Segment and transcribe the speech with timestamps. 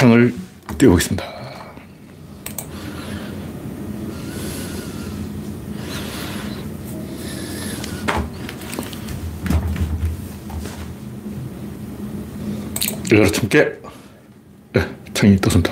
[0.00, 0.32] 창을
[0.78, 1.22] 띄워보겠습니다.
[13.12, 13.72] 열여러 참깨.
[14.72, 15.70] 네, 창이 떴습니다.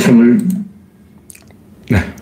[0.00, 0.38] 창을,
[1.90, 2.14] 네.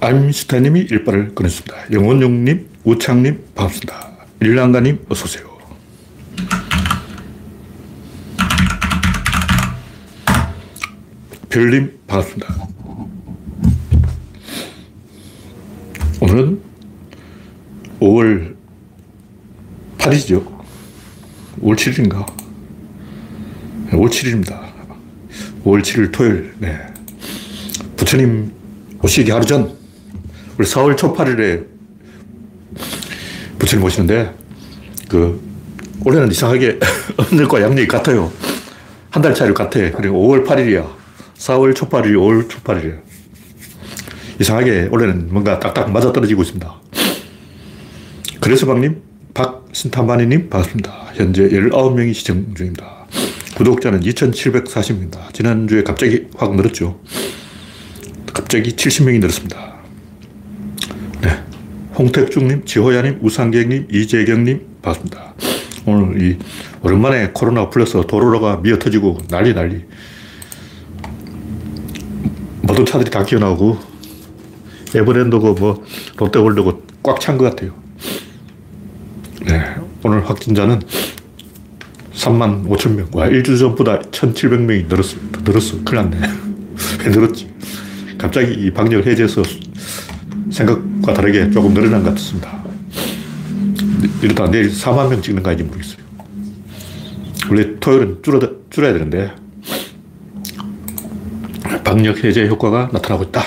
[0.00, 1.92] 아임슈타님이 일발을 꺼냈습니다.
[1.92, 4.11] 영원용님, 우창님, 반갑습니다.
[4.44, 5.52] 일랑가님, 어서오세요.
[11.48, 12.68] 별님, 반갑습니다.
[16.20, 16.60] 오늘은
[18.00, 18.56] 5월
[19.98, 20.44] 8일이죠.
[21.60, 22.26] 5월 7일인가?
[23.90, 24.72] 5월 7일입니다.
[25.64, 26.78] 5월 7일 토요일, 네.
[27.96, 28.52] 부처님
[29.00, 29.76] 오시기 하루 전,
[30.58, 31.71] 우리 4월 초 8일에
[33.72, 34.34] 부처님 오시는데,
[35.08, 35.40] 그,
[36.04, 36.78] 올해는 이상하게
[37.32, 38.30] 음력과 양력이 같아요.
[39.10, 39.78] 한 달 차이로 같아.
[39.92, 40.86] 그리고 5월 8일이야.
[41.36, 43.00] 4월 초 8일이 5월 초 8일이야.
[44.40, 46.74] 이상하게 올해는 뭔가 딱딱 맞아 떨어지고 있습니다.
[48.40, 49.02] 그래서방님,
[49.34, 51.12] 박신타마니님, 반갑습니다.
[51.14, 53.06] 현재 19명이 시청 중입니다.
[53.54, 55.32] 구독자는 2,740명입니다.
[55.32, 56.98] 지난주에 갑자기 확 늘었죠.
[58.32, 59.71] 갑자기 70명이 늘었습니다.
[62.02, 62.08] 네.
[62.08, 65.34] 홍택중님, 지호야님, 우상객님, 이재경님, 반갑습니다.
[65.86, 66.38] 오늘 이
[66.82, 69.84] 오랜만에 코로나가 풀려서 도로가 미어 터지고 난리 난리.
[72.62, 73.78] 모든 차들이 다 기어나오고
[74.94, 75.84] 에버랜드고 뭐
[76.16, 77.72] 롯데월드고 꽉 찬 것 같아요.
[79.46, 79.60] 네.
[80.04, 80.80] 오늘 확진자는
[82.14, 83.08] 3만 5천 명.
[83.12, 85.16] 와, 일주 전보다 1,700명이 늘었어.
[85.44, 85.84] 늘었어.
[85.84, 86.18] 큰일 났네.
[87.04, 87.48] 왜 늘었지?
[88.18, 89.42] 갑자기 이 방역을 해제해서
[90.52, 92.62] 생각과 다르게 조금 늘어난 것 같습니다.
[94.22, 96.02] 이러다 내일 4만 명 찍는 거 아닌지 모르겠어요.
[97.50, 99.32] 원래 토요일은 줄어, 줄여야 되는데,
[101.84, 103.42] 방역 해제 효과가 나타나고 있다.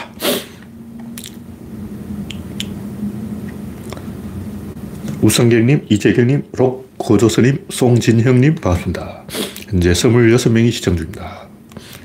[5.21, 9.23] 우성경님, 이재경님, 록고조선님, 송진형님, 반갑습니다.
[9.69, 11.47] 현재 26명이 시청 중입니다.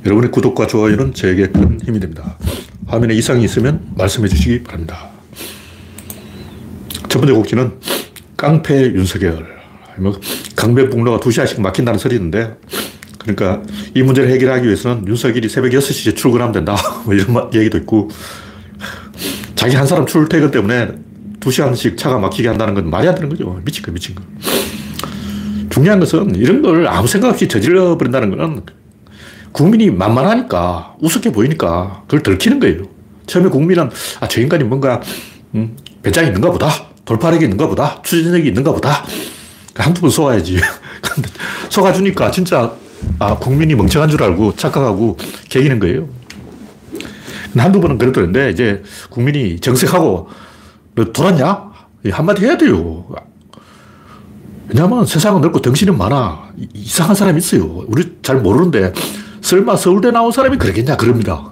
[0.07, 2.39] 여러분의 구독과 좋아요는 저에게 큰 힘이 됩니다.
[2.91, 5.11] 화면에 이상이 있으면 말씀해 주시기 바랍니다.
[7.09, 7.73] 첫 번째 곡지는
[8.37, 9.47] 깡패 윤석열.
[9.99, 10.19] 뭐
[10.57, 12.57] 강변북로가 두 시간씩 막힌다는 소리 있는데,
[13.19, 13.63] 그러니까
[13.95, 16.77] 이 문제를 해결하기 위해서는 윤석열이 새벽 6시에 출근하면 된다.
[17.05, 18.09] 뭐 이런 얘기도 있고,
[19.55, 20.89] 자기 한 사람 출퇴근 때문에
[21.39, 23.61] 두 시간씩 차가 막히게 한다는 건 말이 안 되는 거죠.
[23.65, 24.23] 미친 거, 미친 거.
[25.71, 28.63] 중요한 것은 이런 걸 아무 생각 없이 저질러 버린다는 것은
[29.53, 32.83] 국민이 만만하니까, 우습게 보이니까 그걸 들키는 거예요.
[33.27, 33.91] 처음에 국민은,
[34.21, 35.01] 아, 저 인간이 뭔가,
[35.55, 36.69] 음, 배짱이 있는가 보다.
[37.05, 38.01] 돌파력이 있는가 보다.
[38.03, 39.05] 추진력이 있는가 보다.
[39.75, 40.59] 한두 번 속아야지.
[41.71, 42.73] 속아주니까 진짜,
[43.19, 45.17] 아, 국민이 멍청한 줄 알고 착각하고
[45.49, 46.09] 개기는 거예요.
[47.57, 50.29] 한두 번은 그래도 되는데, 이제 국민이 정색하고,
[50.95, 51.71] 너 돌았냐?
[52.13, 53.07] 한마디 해야 돼요.
[54.69, 56.53] 왜냐하면 세상은 넓고 덩신은 많아.
[56.75, 57.85] 이상한 사람이 있어요.
[57.89, 58.93] 우리 잘 모르는데,
[59.41, 60.97] 설마 서울대 나온 사람이 그러겠냐?
[60.97, 61.51] 그럽니다.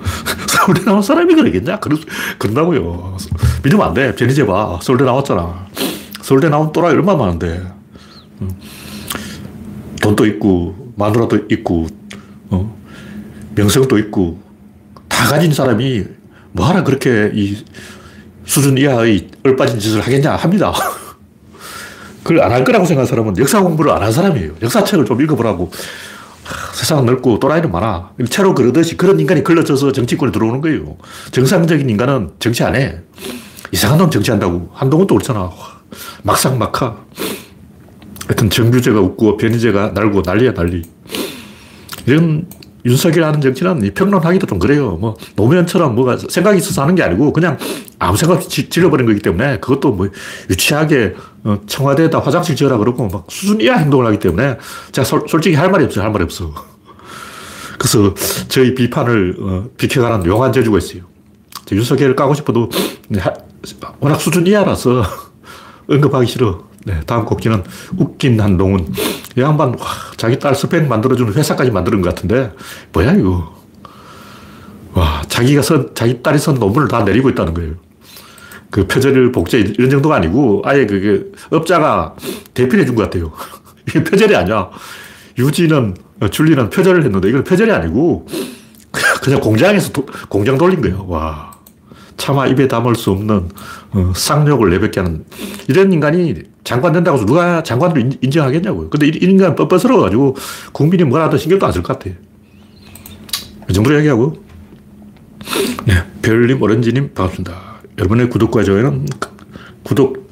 [0.48, 1.78] 서울대 나온 사람이 그러겠냐?
[1.80, 1.96] 그러,
[2.38, 3.16] 그런다고요.
[3.64, 4.14] 믿으면 안 돼.
[4.14, 4.78] 변희재 봐.
[4.82, 5.66] 서울대 나왔잖아.
[6.22, 7.62] 서울대 나온 또라이 얼마나 많은데.
[10.02, 11.86] 돈도 있고, 마누라도 있고,
[12.50, 12.76] 어?
[13.54, 14.40] 명성도 있고,
[15.08, 16.04] 다 가진 사람이
[16.52, 17.62] 뭐하러 그렇게 이
[18.44, 20.72] 수준 이하의 얼빠진 짓을 하겠냐 합니다.
[22.22, 24.52] 그걸 안 할 거라고 생각하는 사람은 역사 공부를 안 한 사람이에요.
[24.62, 25.70] 역사책을 좀 읽어보라고.
[26.72, 28.12] 세상은 넓고 또라이는 많아.
[28.28, 30.96] 채로 그러듯이 그런 인간이 걸러져서 정치권에 들어오는 거예요.
[31.30, 32.98] 정상적인 인간은 정치 안 해.
[33.72, 34.70] 이상한 놈 정치한다고.
[34.72, 35.50] 한동훈도 그렇잖아.
[36.22, 36.96] 막상 막하.
[38.26, 40.82] 하여튼 정규제가 웃고 변희재가 날고 난리야 난리.
[42.06, 42.46] 이런
[42.84, 44.96] 윤석열 하는 정치는 평론하기도 좀 그래요.
[45.00, 47.58] 뭐 노무현처럼 뭐가 생각이 있어서 하는 게 아니고 그냥
[47.98, 50.08] 아무 생각 없이 질러버린 거기 때문에 그것도 뭐
[50.48, 51.29] 유치하게 어,
[51.66, 54.58] 청와대에다 화장실 지어라 그러고 막 수준 이하 행동을 하기 때문에
[54.92, 56.04] 제가 솔, 솔직히 할 말이 없어요.
[56.04, 56.52] 할 말이 없어.
[57.78, 58.14] 그래서
[58.48, 61.02] 저희 비판을 어, 비켜가는 용한 재주가 있어요.
[61.72, 62.68] 윤석열을 까고 싶어도
[64.00, 65.04] 워낙 수준 이하라서
[65.88, 66.64] 언급하기 싫어.
[66.84, 67.62] 네, 다음 곡지는
[67.96, 68.92] 웃긴 한동훈.
[69.36, 69.86] 이 양반, 와,
[70.16, 72.52] 자기 딸 스펙 만들어주는 회사까지 만드는 것 같은데,
[72.92, 73.54] 뭐야, 이거.
[74.94, 77.74] 와, 자기가 선, 자기 딸이 선 논문을 다 내리고 있다는 거예요.
[78.70, 82.14] 그 표절 복제 이런 정도가 아니고, 아예 그게 업자가
[82.54, 83.32] 대필해 준 것 같아요.
[83.88, 84.70] 이게 표절이 아니야.
[85.38, 85.96] 유지는,
[86.30, 88.26] 줄리는 표절을 했는데, 이건 표절이 아니고,
[89.22, 91.04] 그냥 공장에서 도, 공장 돌린 거예요.
[91.08, 91.50] 와.
[92.16, 93.48] 차마 입에 담을 수 없는
[93.92, 95.24] 어, 쌍욕을 내뱉게 하는
[95.68, 96.34] 이런 인간이
[96.64, 98.90] 장관 된다고 해서 누가 장관으로 인 정하겠냐고요.
[98.90, 100.36] 근데 이, 인간 뻔뻔스러워가지고
[100.72, 102.14] 국민이 뭐라 하든 신경도 안 쓸 것 같아.
[103.70, 104.34] 이 정도로 얘기하고.
[105.86, 107.69] 네, 별님, 오렌지님, 반갑습니다.
[108.00, 109.06] 여러분의 구독과 좋아요는,
[109.82, 110.26] 구독,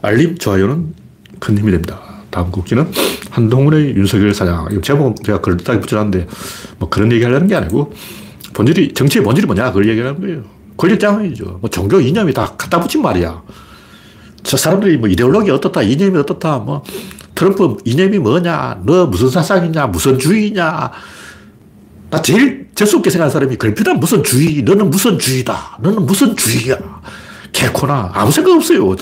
[0.00, 0.94] 알림, 좋아요는
[1.40, 2.00] 큰 힘이 됩니다.
[2.30, 2.90] 다음 곡지는
[3.30, 4.30] 한동훈의 윤석열.
[4.30, 6.28] 이 제목 제가 그럴듯하게 붙여놨는데,
[6.78, 7.92] 뭐 그런 얘기 하려는 게 아니고,
[8.52, 9.68] 본질이, 정치의 본질이 뭐냐?
[9.72, 10.42] 그걸 얘기하는 거예요.
[10.76, 11.58] 권력장이죠.
[11.60, 13.42] 뭐 종교 이념이 다 갖다 붙인 말이야.
[14.44, 16.84] 저 사람들이 뭐 이데올로기 어떻다, 이념이 어떻다, 뭐
[17.34, 20.92] 트럼프 이념이 뭐냐, 너 무슨 사상이냐, 무슨 주의냐.
[22.14, 26.78] 나 제일 재수없게 생각하는 사람이 걸피다 무슨 주의, 너는 무슨 주의다, 너는 무슨 주의야.
[27.50, 28.94] 개코나 아무 생각 없어요.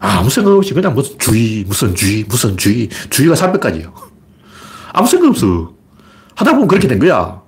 [0.00, 3.92] 아무 생각 없이 그냥 무슨 주의, 무슨 주의, 무슨 주의, 주의가 300가지요.
[4.94, 5.74] 아무 생각 없어.
[6.34, 7.42] 하다 보면 그렇게 된 거야.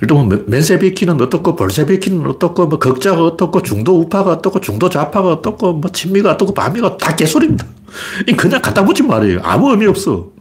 [0.00, 5.74] 일단 뭐 맨세비키는 어떻고 볼세비키는 어떻고 뭐 극자가 어떻고 중도 우파가 어떻고 중도 좌파가 어떻고
[5.74, 7.66] 뭐 친미가 어떻고 반미가 다 개소리입니다.
[8.38, 9.40] 그냥 갖다 붙인 말이에요.
[9.42, 10.33] 아무 의미 없어.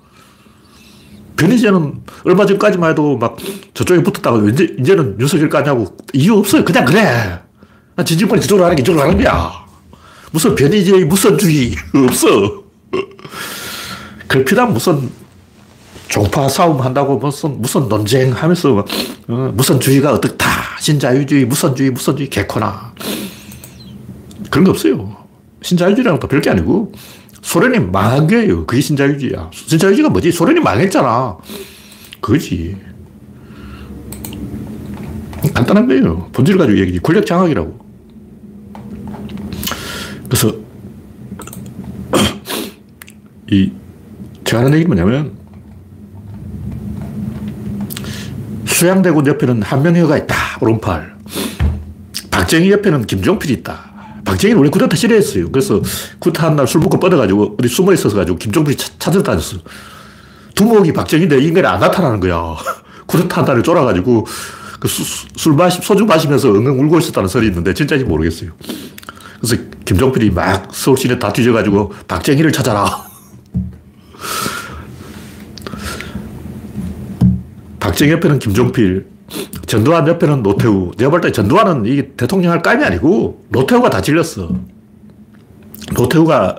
[1.35, 3.37] 변희재는 얼마 전까지만 해도 막
[3.73, 6.63] 저쪽에 붙었다가 이제, 이제는 윤석열 까냐고 이유 없어요.
[6.63, 7.39] 그냥 그래.
[8.03, 9.51] 진진권이 저쪽으로 하는 게 이쪽으로 하는 거야.
[10.31, 11.75] 무슨 변희재의 무선주의
[12.07, 12.63] 없어.
[14.27, 15.09] 글피단 무슨
[16.07, 18.85] 종파 싸움 한다고 무슨, 무슨 논쟁 하면서,
[19.27, 20.47] 어, 무슨 주의가 어떻다.
[20.79, 22.93] 신자유주의, 무선주의, 무선주의, 개코나.
[24.49, 25.15] 그런 거 없어요.
[25.61, 26.91] 신자유주의랑 또 별게 아니고,
[27.43, 28.65] 소련이 망한 거예요.
[28.65, 29.51] 그게 신자유주의야.
[29.51, 30.31] 신자유주의가 뭐지?
[30.31, 31.37] 소련이 망했잖아.
[32.19, 32.77] 그거지.
[35.53, 36.29] 간단한 거예요.
[36.31, 36.99] 본질 가지고 얘기지.
[36.99, 37.79] 권력 장악이라고.
[40.29, 40.55] 그래서,
[43.51, 43.71] 이,
[44.45, 45.33] 제가 하는 얘기는 뭐냐면,
[48.65, 50.35] 수양대군 옆에는 한명회가 있다.
[50.61, 51.13] 오른팔.
[52.31, 53.92] 박정희 옆에는 김종필이 있다.
[54.33, 55.51] 박정희는 원래 쿠데타 싫어했어요.
[55.51, 55.81] 그래서
[56.19, 59.57] 쿠데타 한 날 술 먹고 뻗어가지고 어디 숨어 있어서 가지고 김종필이 찾으러 다녔어.
[60.55, 62.55] 두목이 박정희인데 인간이 안 나타나는 거야.
[63.05, 64.25] 쿠데타 한 날을 쫄아가지고
[64.79, 68.51] 그술 마시, 소주 마시면서 엉엉 울고 있었다는 설이 있는데 진짜인지 모르겠어요.
[69.39, 72.85] 그래서 김종필이 막 서울 시내 다 뒤져가지고 박정희를 찾아라.
[77.79, 79.05] 박정희 옆에는 김종필,
[79.65, 80.91] 전두환 옆에는 노태우.
[80.97, 84.49] 내가 볼 때 전두환은 이게 대통령 할 감이 아니고 노태우가 다 질렸어.
[85.95, 86.57] 노태우가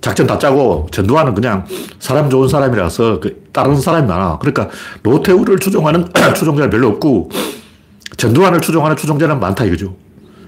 [0.00, 1.64] 작전 다 짜고 전두환은 그냥
[1.98, 4.38] 사람 좋은 사람이라서 그 다른 사람이 많아.
[4.38, 4.68] 그러니까
[5.02, 7.30] 노태우를 추종하는 추종자는 별로 없고
[8.16, 9.96] 전두환을 추종하는 추종자는 많다 이거죠.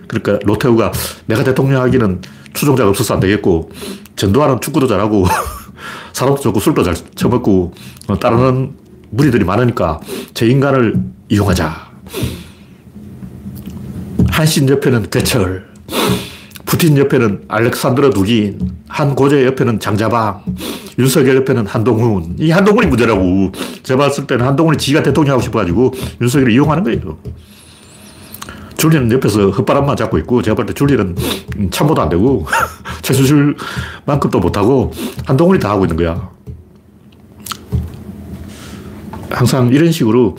[0.06, 0.92] 그러니까 노태우가
[1.26, 2.22] 내가 대통령 하기는
[2.54, 3.70] 추종자가 없어서 안 되겠고
[4.16, 5.26] 전두환은 축구도 잘하고
[6.12, 7.72] 사람도 좋고 술도 잘 처먹고
[8.08, 8.74] 어, 따르는
[9.10, 10.00] 무리들이 많으니까
[10.34, 11.88] 제 인간을 이용하자.
[14.30, 15.66] 한신 옆에는 괴철,
[16.64, 18.58] 푸틴 옆에는 알렉산드로 두긴,
[18.88, 20.42] 한 고제 옆에는 장자방,
[20.98, 22.36] 윤석열 옆에는 한동훈.
[22.38, 23.52] 이 한동훈이 문제라고.
[23.82, 27.18] 제가 봤을 때는 한동훈이 지가 대통령 하고 싶어가지고 윤석열을 이용하는 거예요.
[28.76, 31.16] 줄리는 옆에서 헛바람만 잡고 있고, 제가 볼 때 줄리는
[31.70, 32.46] 참모도 안 되고,
[33.02, 34.92] 최수실만큼도 못하고,
[35.26, 36.30] 한동훈이 다 하고 있는 거야.
[39.30, 40.36] 항상 이런 식으로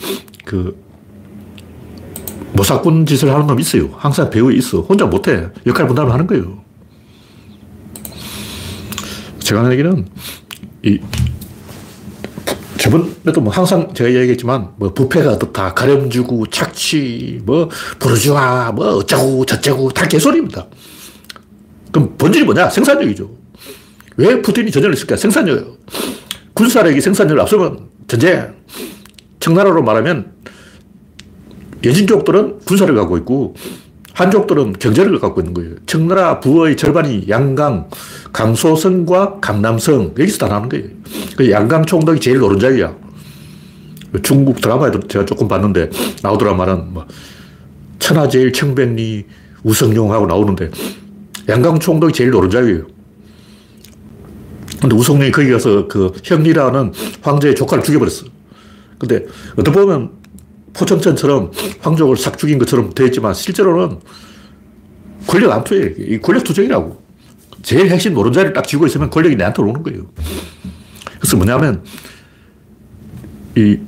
[0.50, 0.76] 그
[2.54, 3.88] 모사꾼 짓을 하는 놈 있어요.
[3.96, 4.80] 항상 배우에 있어.
[4.80, 5.46] 혼자 못해.
[5.64, 6.60] 역할 분담을 하는 거예요.
[9.38, 10.08] 제가 하는 얘기는
[10.82, 10.98] 이
[12.78, 17.68] 저번에도 뭐 항상 제가 얘기했지만 뭐 부패가 어떻다, 가렴주고, 착취, 뭐
[18.00, 20.66] 부르주아, 뭐 어쩌고 저쩌고 다 개소리입니다.
[21.92, 22.70] 그럼 본질이 뭐냐?
[22.70, 23.30] 생산력이죠.
[24.16, 25.16] 왜 푸틴이 전쟁을 했을까?
[25.16, 25.76] 생산력이에요.
[26.54, 28.60] 군사력이 생산력을 앞서면 전쟁.
[29.40, 30.32] 청나라로 말하면
[31.82, 33.54] 여진족들은 군사를 갖고 있고
[34.12, 35.76] 한족들은 경제를 갖고 있는 거예요.
[35.86, 37.88] 청나라 부의 절반이 양강,
[38.32, 40.88] 강소성과 강남성 여기서 다 나는 거예요.
[41.36, 42.94] 그 양강 총독이 제일 노른자이야.
[44.22, 45.88] 중국 드라마에도 제가 조금 봤는데
[46.22, 47.06] 나오더라 말은 뭐
[47.98, 49.24] 천하제일 청백리
[49.62, 50.70] 우성룡하고 나오는데
[51.48, 52.86] 양강 총독이 제일 노른자이에요.
[54.80, 56.92] 근데 우성룡이 거기 가서 그 형리라는
[57.22, 58.39] 황제의 조카를 죽여버렸어.
[59.00, 59.24] 근데
[59.56, 60.12] 어떻게 보면
[60.74, 63.98] 포청천처럼 황족을 싹 죽인 것처럼 되어 있지만 실제로는
[65.26, 65.86] 권력 암투예요.
[65.98, 67.02] 이 권력 투쟁이라고.
[67.62, 70.02] 제일 핵심 노른자리를 딱 쥐고 있으면 권력이 내한테 오는 거예요.
[71.18, 71.82] 그래서 뭐냐면
[73.56, 73.78] 이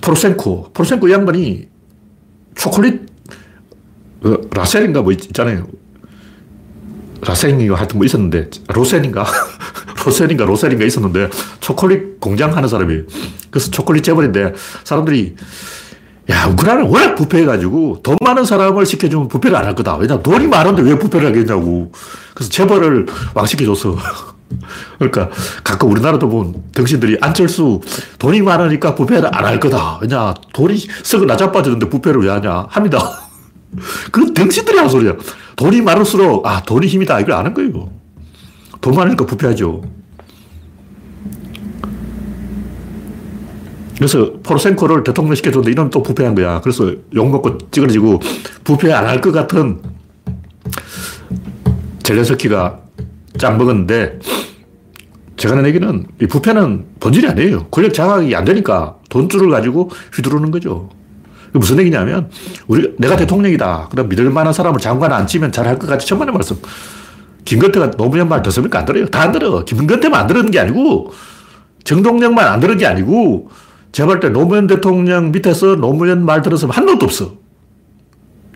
[0.00, 1.68] 포르센코, 포르센코 양반이
[2.54, 3.02] 초콜릿
[4.24, 5.66] 어, 라셀인가 뭐 있잖아요.
[7.20, 9.26] 라센인가 하여튼 뭐 있었는데 로센인가
[10.04, 13.02] 로센인가 로셀인가 있었는데 초콜릿 공장 하는 사람이에요.
[13.50, 14.52] 그래서 초콜릿 재벌인데
[14.84, 15.34] 사람들이
[16.30, 19.96] 야, 우크라이나는 워낙 부패해가지고 돈 많은 사람을 시켜주면 부패를 안 할 거다.
[19.96, 21.90] 왜냐, 돈이 많은데 왜 부패를 하겠냐고.
[22.34, 23.96] 그래서 재벌을 왕시켜줬어.
[24.98, 25.30] 그러니까
[25.64, 27.80] 가끔 우리나라도 보면 등신들이 안철수
[28.18, 29.98] 돈이 많으니까 부패를 안 할 거다.
[30.02, 32.66] 왜냐, 돈이 썩어 나자빠지는데 부패를 왜 하냐.
[32.68, 32.98] 합니다.
[34.12, 35.14] 그 등신들이 하는 소리야.
[35.56, 37.20] 돈이 많을수록, 아, 돈이 힘이다.
[37.20, 37.90] 이걸 아는 거예요.
[38.80, 39.82] 돈 많으니까 부패하죠.
[43.96, 46.60] 그래서 포로생코를 대통령 시켜줬는데 이놈 또 부패한 거야.
[46.60, 48.20] 그래서 욕먹고 찌그러지고
[48.62, 49.80] 부패 안 할 것 같은
[52.04, 52.78] 젤렌스키가
[53.38, 54.20] 짱 먹었는데
[55.36, 57.66] 제가 하는 얘기는 이 부패는 본질이 아니에요.
[57.70, 60.88] 권력 장악이 안 되니까 돈줄을 가지고 휘두르는 거죠.
[61.52, 62.30] 무슨 얘기냐면
[62.68, 63.88] 우리 내가 대통령이다.
[63.90, 66.56] 그럼 믿을 만한 사람을 장관 앉히면 잘 할 것 같이 천만의 말씀.
[67.44, 68.80] 김건태가 노무현 말 듣습니까?
[68.80, 69.06] 안 들어요.
[69.06, 69.64] 다 안 들어.
[69.64, 71.12] 김건태만 안 들은 게 아니고
[71.84, 73.50] 정동영만 안 들은 게 아니고
[73.92, 77.34] 제가 볼때 노무현 대통령 밑에서 노무현 말 들었으면 한 놈도 없어.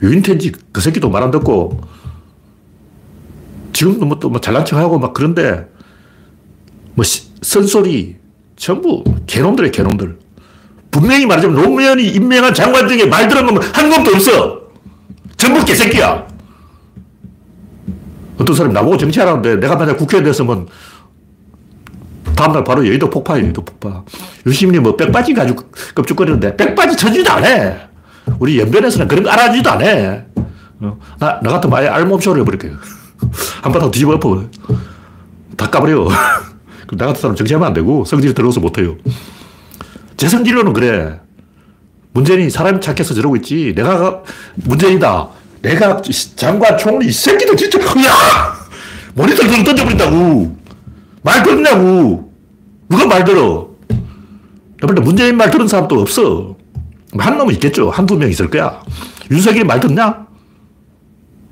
[0.03, 1.81] 유인태인지 그 새끼도 말 안 듣고
[3.73, 5.67] 지금도 뭐 또 뭐 잘난 척 하고 막 그런데
[6.95, 7.05] 뭐
[7.43, 8.17] 쓴소리
[8.57, 10.19] 전부 개놈들이야 개놈들.
[10.91, 14.61] 분명히 말하자면 노무현이 임명한 장관 중에 말 들은 놈은 한 놈도 없어.
[15.39, 16.27] 전부 개새끼야.
[18.43, 20.67] 어떤 사람이 나보고 정치하라는데 내가 만약 국회에 됐으면
[22.37, 24.05] 다음날 바로 여의도 폭파예요, 여의도 폭파.
[24.47, 27.77] 유시민이 뭐 백바지 가지고 껍죽거리는데 백바지 쳐주지도 안 해.
[28.39, 30.25] 우리 연변에서는 그런 거 알아주지도 안 해.
[30.81, 32.73] 어, 나, 나 같으면 아예 알몸쇼를 해버릴게요.
[33.63, 34.45] 한바탕 뒤집어 엎어.
[35.57, 36.09] 다 까버려.
[36.93, 38.97] 나 같은 사람 정치하면 안 되고 성질 들어서 못해요.
[40.17, 41.21] 제 성질로는 그래.
[42.13, 43.73] 문재인이 사람이 착해서 저러고 있지.
[43.75, 44.23] 내가
[44.57, 45.29] 문재인이다.
[45.63, 46.03] 내가
[46.37, 48.55] 장관 총리 이 새끼들 진짜 야
[49.15, 50.57] 모니터 던져버린다고.
[51.23, 52.33] 말 듣냐고.
[52.89, 53.71] 누가 말 들어?
[54.81, 56.57] 근데 문재인 말 들은 사람도 없어.
[57.17, 57.91] 한 놈은 있겠죠.
[57.91, 58.83] 한두 명 있을 거야.
[59.31, 60.27] 윤석열이 말 듣냐?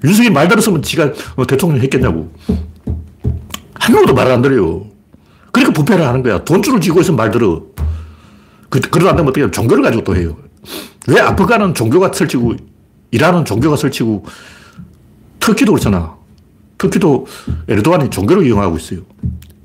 [0.02, 2.33] 윤석열이 말 들었으면 지가 어, 대통령 했겠냐고.
[3.75, 4.87] 한 놈도 말을 안 들어요.
[5.52, 6.43] 그러니까 부패를 하는 거야.
[6.45, 7.62] 돈줄을 쥐고 있으면 말 들어.
[8.69, 10.37] 그, 그러다 안 되면 어떻게 종교를 가지고 또 해요.
[11.09, 12.55] 왜 아프가는 종교가 설치고,
[13.11, 14.25] 이란은 종교가 설치고,
[15.40, 16.14] 터키도 그렇잖아.
[16.79, 17.26] 터키도
[17.69, 19.00] 에르도안이 종교를 이용하고 있어요.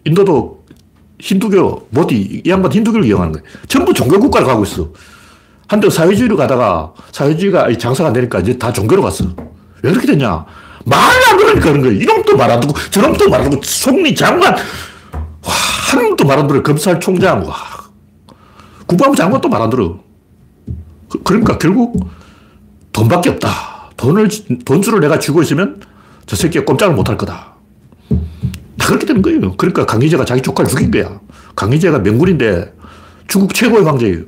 [0.03, 0.65] 인도도
[1.19, 3.47] 힌두교, 모디, 이 양반 힌두교를 이용하는 거예요.
[3.67, 4.89] 전부 종교 국가를 가고 있어.
[5.67, 9.25] 한때 사회주의로 가다가 사회주의가 장사가 안 되니까 이제 다 종교로 갔어.
[9.81, 10.45] 왜 그렇게 됐냐?
[10.85, 11.91] 말안 들으니까 그런 거야.
[11.93, 15.51] 이놈도 말 안 듣고, 저놈도 말 안 듣고, 총리, 장관, 와,
[15.91, 16.61] 한 놈도 말 안 들어.
[16.61, 17.55] 검찰총장, 와.
[18.85, 19.99] 국방부 장관도 말 안 들어.
[21.09, 22.07] 그, 그러니까 결국
[22.95, 23.91] 돈밖에 없다.
[23.97, 24.29] 돈을,
[24.63, 25.81] 돈줄을 내가 쥐고 있으면
[26.25, 27.55] 저 새끼가 꼼짝을 못할 거다.
[28.77, 29.55] 다 그렇게 되는 거예요.
[29.57, 31.19] 그러니까 강희재가 자기 조카를 죽인 거야.
[31.55, 32.73] 강희재가 명군인데
[33.27, 34.23] 중국 최고의 황제예요.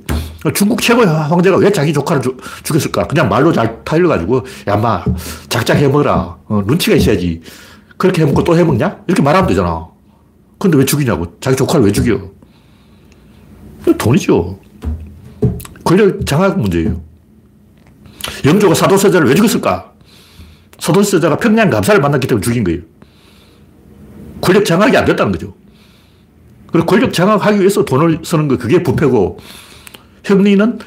[0.54, 3.08] 중국 최고의 황제가 왜 자기 조카를 주, 죽였을까?
[3.08, 5.04] 그냥 말로 잘 타일러가지고, 야, 마,
[5.48, 6.38] 작작 해먹어라.
[6.48, 7.42] 어, 눈치가 있어야지.
[7.98, 9.04] 그렇게 해먹고 또 해먹냐?
[9.08, 9.88] 이렇게 말하면 되잖아.
[10.60, 11.40] 근데 왜 죽이냐고.
[11.40, 12.20] 자기 조카를 왜 죽여?
[13.98, 14.60] 돈이죠.
[15.86, 17.07] 권력 장악 문제예요.
[18.46, 19.92] 영조가 사도세자를 왜 죽였을까?
[20.80, 22.82] 사도세자가 평양 감사를 만났기 때문에 죽인 거예요.
[24.42, 25.56] 권력 장악이 안 됐다는 거죠.
[26.72, 29.40] 그리고 권력 장악하기 위해서 돈을 쓰는 거, 그게 부패고,
[30.24, 30.80] 형리는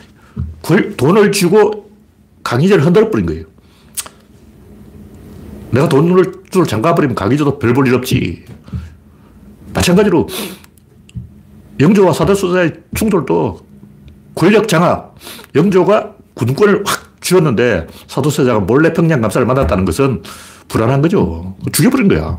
[0.97, 1.90] 돈을 주고
[2.44, 3.44] 강희재를 흔들어 버린 거예요.
[5.70, 8.44] 내가 돈을 줄 잠가버리면 강희재도 별 볼 일 없지.
[9.73, 10.28] 마찬가지로
[11.78, 13.61] 영조와 사대수자의 충돌도
[14.35, 15.14] 권력 장악,
[15.54, 20.22] 영조가 군권을 확 쥐었는데 사도세자가 몰래 평양 감사를 만났다는 것은
[20.68, 21.56] 불안한 거죠.
[21.72, 22.38] 죽여버린 거야.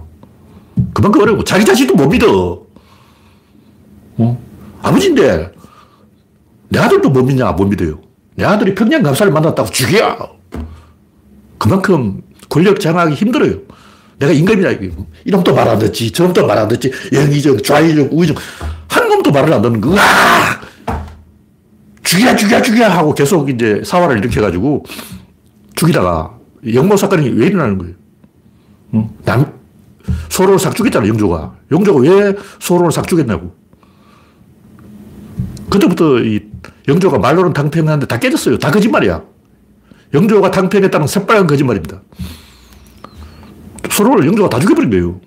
[0.93, 2.63] 그만큼 어려고 자기 자신도 못 믿어.
[4.17, 4.43] 어?
[4.81, 5.51] 아버지인데
[6.69, 7.51] 내 아들도 못 믿냐?
[7.51, 7.99] 못 믿어요.
[8.35, 10.35] 내 아들이 평양 감사를 만났다고 죽여.
[11.57, 13.55] 그만큼 권력 장악이 힘들어요.
[14.17, 14.69] 내가 임금이다.
[15.25, 16.11] 이놈도 말 안 듣지.
[16.11, 16.91] 저놈도 말 안 듣지.
[17.11, 18.35] 영의정, 좌의정, 우의정.
[18.87, 20.01] 한 놈도 말을 안 듣는 거야.
[22.11, 24.83] 죽여, 죽여, 죽여 하고 계속 이제 사활을 일으켜가지고
[25.75, 26.37] 죽이다가
[26.73, 27.93] 영모 사건이 왜 일어나는 거예요?
[28.91, 29.15] 어?
[29.23, 29.53] 남,
[30.27, 31.55] 소로를 싹 죽였잖아, 영조가.
[31.71, 33.55] 영조가 왜 소로를 싹 죽였냐고.
[35.69, 36.41] 그때부터 이
[36.89, 38.57] 영조가 말로는 당패했는데 다 깨졌어요.
[38.57, 39.23] 다 거짓말이야.
[40.13, 42.01] 영조가 당패했다는 새빨간 거짓말입니다.
[43.89, 45.21] 서로를 영조가 다 죽여버린 거예요.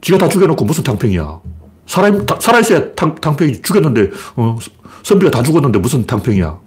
[0.00, 1.40] 지가 다 죽여놓고 무슨 당팽이야.
[1.86, 4.56] 사람, 살아있어야 당, 당팽이 죽였는데, 어,
[5.02, 6.46] 선비가 다 죽었는데 무슨 당팽이야.
[6.46, 6.60] 어,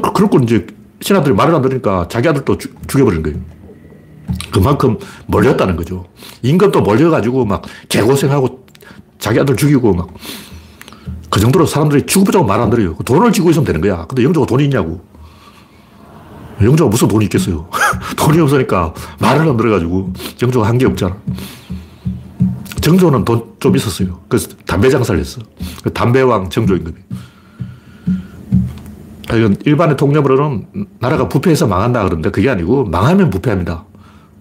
[0.00, 0.66] 그, 그렇고 이제
[1.00, 3.38] 신하들이 말을 안 들으니까 자기 아들도 주, 죽여버린 거예요.
[4.52, 6.06] 그만큼 몰렸다는 거죠.
[6.42, 8.64] 임금도 몰려가지고 막 개고생하고
[9.18, 10.08] 자기 아들 죽이고 막
[11.32, 12.96] 그 정도로 사람들이 죽어보자고 말 안 들어요.
[13.04, 14.04] 돈을 쥐고 있으면 되는 거야.
[14.06, 15.00] 근데 영조가 돈이 있냐고.
[16.60, 17.68] 영조가 무슨 돈이 있겠어요.
[18.18, 21.16] 돈이 없으니까 말을 안 들어가지고 영조가 한 게 없잖아.
[22.80, 24.20] 정조는 돈 좀 있었어요.
[24.28, 25.42] 그래서 담배 장사를 했어.
[25.82, 26.96] 그 담배왕 정조임금이.
[29.28, 30.66] 아, 이건 일반의 통념으로는
[30.98, 33.84] 나라가 부패해서 망한다 그러는데 그게 아니고 망하면 부패합니다.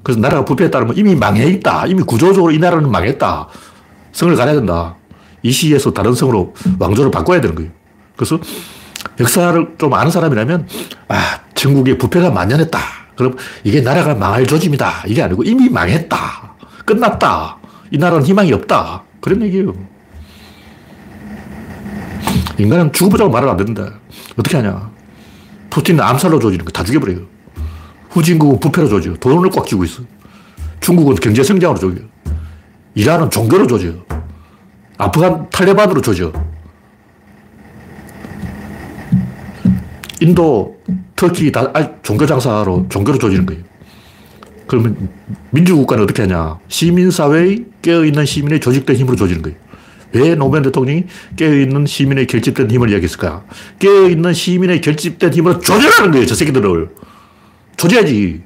[0.02, 1.86] 그래서 나라가 부패했다면 이미 망해 있다.
[1.88, 3.50] 이미 구조적으로 이 나라는 망했다.
[4.14, 4.96] 성을 가려야 된다.
[5.44, 7.72] 이 시에서 다른 성으로 왕조를 바꿔야 되는 거예요.
[8.16, 8.40] 그래서
[9.20, 10.68] 역사를 좀 아는 사람이라면,
[11.10, 12.80] 아, 전국에 부패가 만연했다.
[13.18, 15.04] 그럼 이게 나라가 망할 조짐이다.
[15.08, 16.18] 이게 아니고 이미 망했다.
[16.86, 17.59] 끝났다.
[17.92, 19.04] 이 나라는 희망이 없다.
[19.22, 19.74] 그런 얘기예요.
[22.58, 23.94] 인간은 죽어보자고 말을 안 듣는다.
[24.38, 24.90] 어떻게 하냐.
[25.70, 27.22] 푸틴은 암살로 조지는 거 다 죽여버려요.
[28.10, 29.16] 후진국은 부패로 조져요.
[29.18, 30.02] 돈을 꽉 쥐고 있어.
[30.82, 32.06] 중국은 경제 성장으로 조져요.
[32.96, 34.04] 이란은 종교로 조져요.
[34.98, 36.34] 아프간 탈레반으로 조져.
[40.22, 40.78] 인도,
[41.16, 43.64] 터키 다 종교 장사로 종교로 조지는 거예요.
[44.70, 45.10] 그러면
[45.50, 46.60] 민주국가는 어떻게 하냐.
[46.68, 49.58] 시민사회의 깨어있는 시민의 조직된 힘으로 조지는 거예요.
[50.14, 53.46] 왜 노무현 대통령이 깨어있는 시민의 결집된 힘을 이야기했을까?
[53.80, 56.26] 깨어있는 시민의 결집된 힘으로 조절하는 거예요.
[56.28, 56.90] 저 새끼들을.
[57.78, 58.44] 조져야지.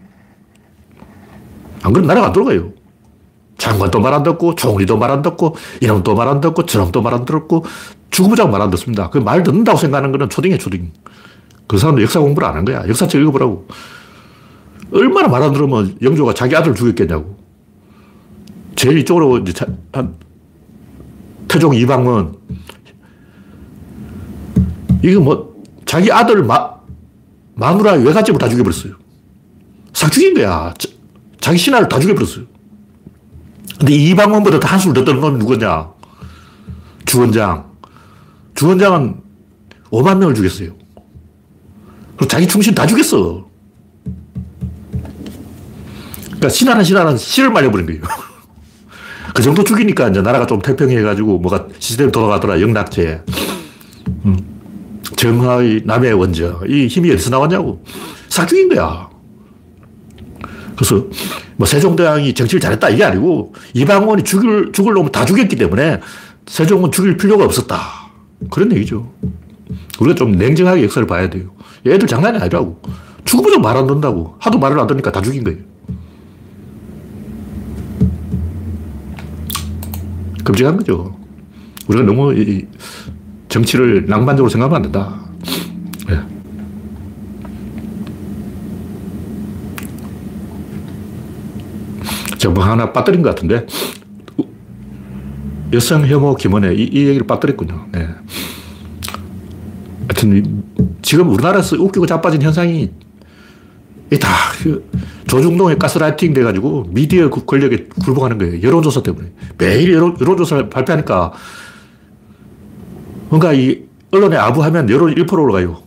[1.83, 2.71] 안 그러면 나라가 안 돌아가요.
[3.57, 7.65] 장관도 말 안 듣고, 총리도 말 안 듣고, 이놈도 말 안 듣고, 저놈도 말안 듣고,
[8.11, 9.09] 죽어보자고 말안 듣습니다.
[9.09, 10.91] 그 말 듣는다고 생각하는 거는 초딩이에요, 초딩.
[11.67, 12.87] 그 사람도 역사 공부를 안 한 거야.
[12.87, 13.67] 역사책 읽어보라고.
[14.93, 17.37] 얼마나 말안 들으면 영조가 자기 아들 죽였겠냐고.
[18.75, 20.15] 제일 이쪽으로 이제 자, 한
[21.47, 22.33] 태종 이방은
[25.03, 26.73] 이거 뭐 자기 아들 마,
[27.55, 28.93] 마누라 외갓집을 다 죽여버렸어요.
[29.93, 30.73] 싹 죽인 거야.
[30.77, 30.89] 자,
[31.39, 32.45] 자기 신하를 다 죽여버렸어요.
[33.79, 35.91] 근데 이방원보다 더 한술 더 떠는 놈이 누구냐?
[37.05, 37.71] 주원장.
[38.55, 39.21] 주원장은
[39.89, 40.73] 5만 명을 죽였어요.
[42.15, 43.52] 그리고 자기 충신 다 죽였어.
[46.43, 48.01] 그러니까 신하는 신하는 씨를 말려버린 거예요.
[49.33, 52.59] 그 정도 죽이니까 이제 나라가 좀 태평해가지고 뭐가 시스템이 돌아가더라.
[52.59, 53.21] 영락제.
[54.25, 54.37] 음.
[55.15, 56.61] 정화의 남의 원저.
[56.67, 57.83] 이 힘이 어디서 나왔냐고.
[58.27, 59.09] 싹 죽인 거야.
[60.75, 61.05] 그래서
[61.55, 66.01] 뭐 세종대왕이 정치를 잘했다 이게 아니고 이방원이 죽을, 죽을 놈을 다 죽였기 때문에
[66.47, 67.79] 세종은 죽일 필요가 없었다.
[68.49, 69.09] 그런 얘기죠.
[69.99, 71.51] 우리가 좀 냉정하게 역사를 봐야 돼요.
[71.87, 72.81] 얘들 장난이 아니라고.
[73.23, 74.35] 죽으면 말안 듣는다고.
[74.39, 75.72] 하도 말을 안 듣니까 다 죽인 거예요.
[80.43, 81.17] 끔찍한 거죠.
[81.87, 82.33] 우리가 너무
[83.49, 85.19] 정치를 낭만적으로 생각하면 안 된다.
[86.07, 86.19] 네.
[92.37, 93.65] 제가 뭐 하나 빠뜨린 것 같은데,
[95.71, 97.87] 여성 혐오 김원혜, 이, 이 얘기를 빠뜨렸군요.
[97.91, 98.07] 네.
[100.07, 100.63] 하여튼,
[101.01, 102.91] 지금 우리나라에서 웃기고 자빠진 현상이
[104.19, 104.89] 다그
[105.27, 108.61] 조중동에 가스라이팅 돼가지고 미디어 권력에 굴복하는 거예요.
[108.61, 109.31] 여론조사 때문에.
[109.57, 111.33] 매일 여론, 여론조사를 발표하니까
[113.29, 115.81] 뭔가 이 언론에 아부하면 여론이 1% 올라가요.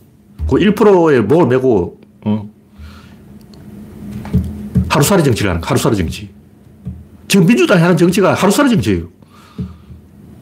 [0.49, 2.49] 그 1%에 목을 메고, 어.
[4.89, 6.29] 하루살이 정치를 하는 하루살이 정치.
[7.27, 9.07] 지금 민주당이 하는 정치가 하루살이 정치예요.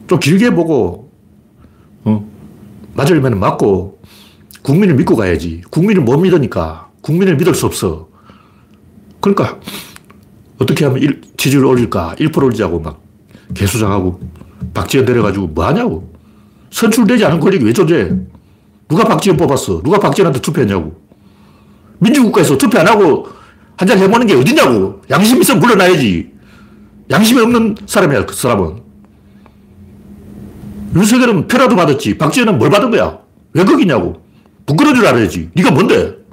[0.08, 1.12] 좀 길게 보고,
[2.04, 2.28] 어.
[2.94, 4.00] 맞으려면 맞고,
[4.62, 5.62] 국민을 믿고 가야지.
[5.70, 6.85] 국민을 못 믿으니까.
[7.06, 8.08] 국민을 믿을 수 없어.
[9.20, 9.60] 그러니까
[10.58, 12.16] 어떻게 하면 일, 지지율 올릴까?
[12.18, 13.00] 1% 올리자고 막
[13.54, 14.20] 개수장하고
[14.74, 16.12] 박지원 내려가지고 뭐 하냐고.
[16.70, 18.10] 선출되지 않은 권력이 왜 존재해?
[18.88, 19.82] 누가 박지원 뽑았어?
[19.82, 21.00] 누가 박지원한테 투표했냐고.
[22.00, 23.28] 민주국가에서 투표 안 하고
[23.76, 25.00] 한장 해보는 게 어디냐고.
[25.08, 26.32] 양심 있으면 물러나야지.
[27.08, 28.82] 양심이 없는 사람이야, 그 사람은.
[30.96, 32.18] 윤석열은 표라도 받았지.
[32.18, 33.20] 박지원은 뭘 받은 거야?
[33.52, 34.20] 왜 거기냐고.
[34.66, 35.50] 부끄러운 줄 알아야지.
[35.54, 36.25] 네가 뭔데?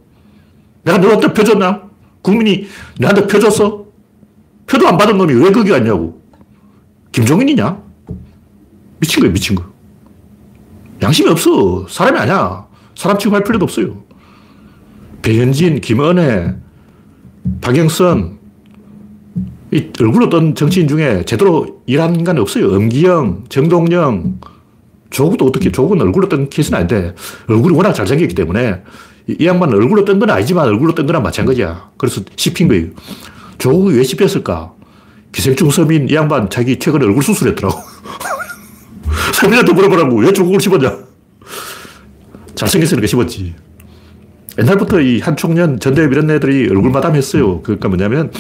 [0.84, 1.84] 내가 너한테 표 줬나?
[2.22, 2.68] 국민이
[3.00, 3.86] 나한테 표 줬어?
[4.68, 6.22] 표도 안 받은 놈이 왜 거기 갔냐고.
[7.12, 7.82] 김종인이냐?
[9.00, 9.64] 미친 거야, 미친 거.
[11.02, 11.86] 양심이 없어.
[11.88, 12.66] 사람이 아니야.
[12.96, 14.04] 사람 취급할 필요도 없어요.
[15.22, 16.56] 배현진, 김은혜,
[17.62, 18.40] 박영선,
[19.72, 22.76] 이 얼굴로 떤 정치인 중에 제대로 일한 인간이 없어요.
[22.76, 24.40] 엄기영, 정동영,
[25.10, 27.16] 조국도 어떻게, 조국은 얼굴로 떤 케이스는 아닌데,
[27.48, 28.84] 얼굴이 워낙 잘생겼기 때문에
[29.28, 31.92] 이 양반은 얼굴로 뜬 건 아니지만 얼굴로 뜬 거랑 마찬가지야.
[31.98, 32.88] 그래서 씹힌 거예요.
[33.58, 34.74] 조국이 왜 씹혔을까?
[35.32, 37.80] 기생충 서민 이 양반 자기 최근에 얼굴 수술했더라고.
[39.34, 40.18] 서민한테 물어보라고.
[40.18, 40.98] 왜 조국을 씹었냐?
[42.56, 43.56] 잘생겼으니까 씹었지.
[44.60, 47.62] 옛날부터 이 한총련, 전대협 이런 애들이 얼굴 마담했어요.
[47.62, 48.32] 그러니까 뭐냐면,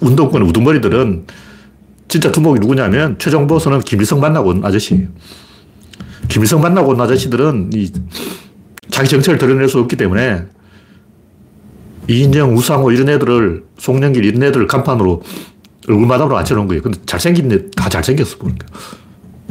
[0.00, 1.26] 운동권 우두머리들은
[2.06, 5.08] 진짜 두목이 누구냐면, 최정보선은 김일성 만나고 온 아저씨예요.
[6.28, 7.90] 김일성 만나고 온 아저씨들은 이
[8.90, 10.44] 자기 정체를 드러낼 수 없기 때문에
[12.08, 15.22] 이인영, 우상호 이런 애들을, 송영길 이런 애들을 간판으로
[15.88, 16.82] 얼굴마담으로 앉혀놓은 거예요.
[16.82, 18.66] 근데 잘생긴 애 다 잘생겼어, 보니까.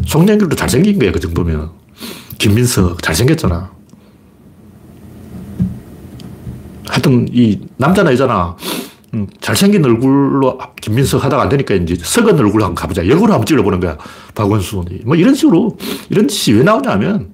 [0.06, 1.72] 송영길도 잘생긴 거야, 그 정도면.
[2.38, 3.72] 김민석, 잘생겼잖아.
[6.88, 8.56] 하여튼, 이, 남자나 여자나,
[9.14, 13.08] 음, 잘생긴 얼굴로 김민석 하다가 안 되니까 이제 썩은 얼굴로 한번 가보자.
[13.08, 13.98] 역으로 한번 찔러보는 거야.
[14.34, 14.86] 박원순.
[15.06, 15.78] 뭐 이런 식으로,
[16.10, 17.34] 이런 짓이 왜 나오냐 하면,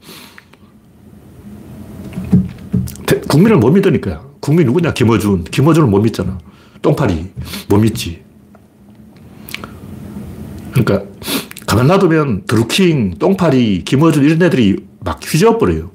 [3.32, 4.22] 국민을 못 믿으니까.
[4.42, 4.94] 국민 누구냐?
[4.94, 5.46] 김어준.
[5.46, 6.38] 김어준을 못 믿잖아.
[6.82, 7.32] 똥파리.
[7.70, 8.22] 못 믿지.
[10.72, 11.04] 그러니까,
[11.66, 15.92] 가만 놔두면 드루킹, 똥파리, 김어준 이런 애들이 막 휘저어버려요.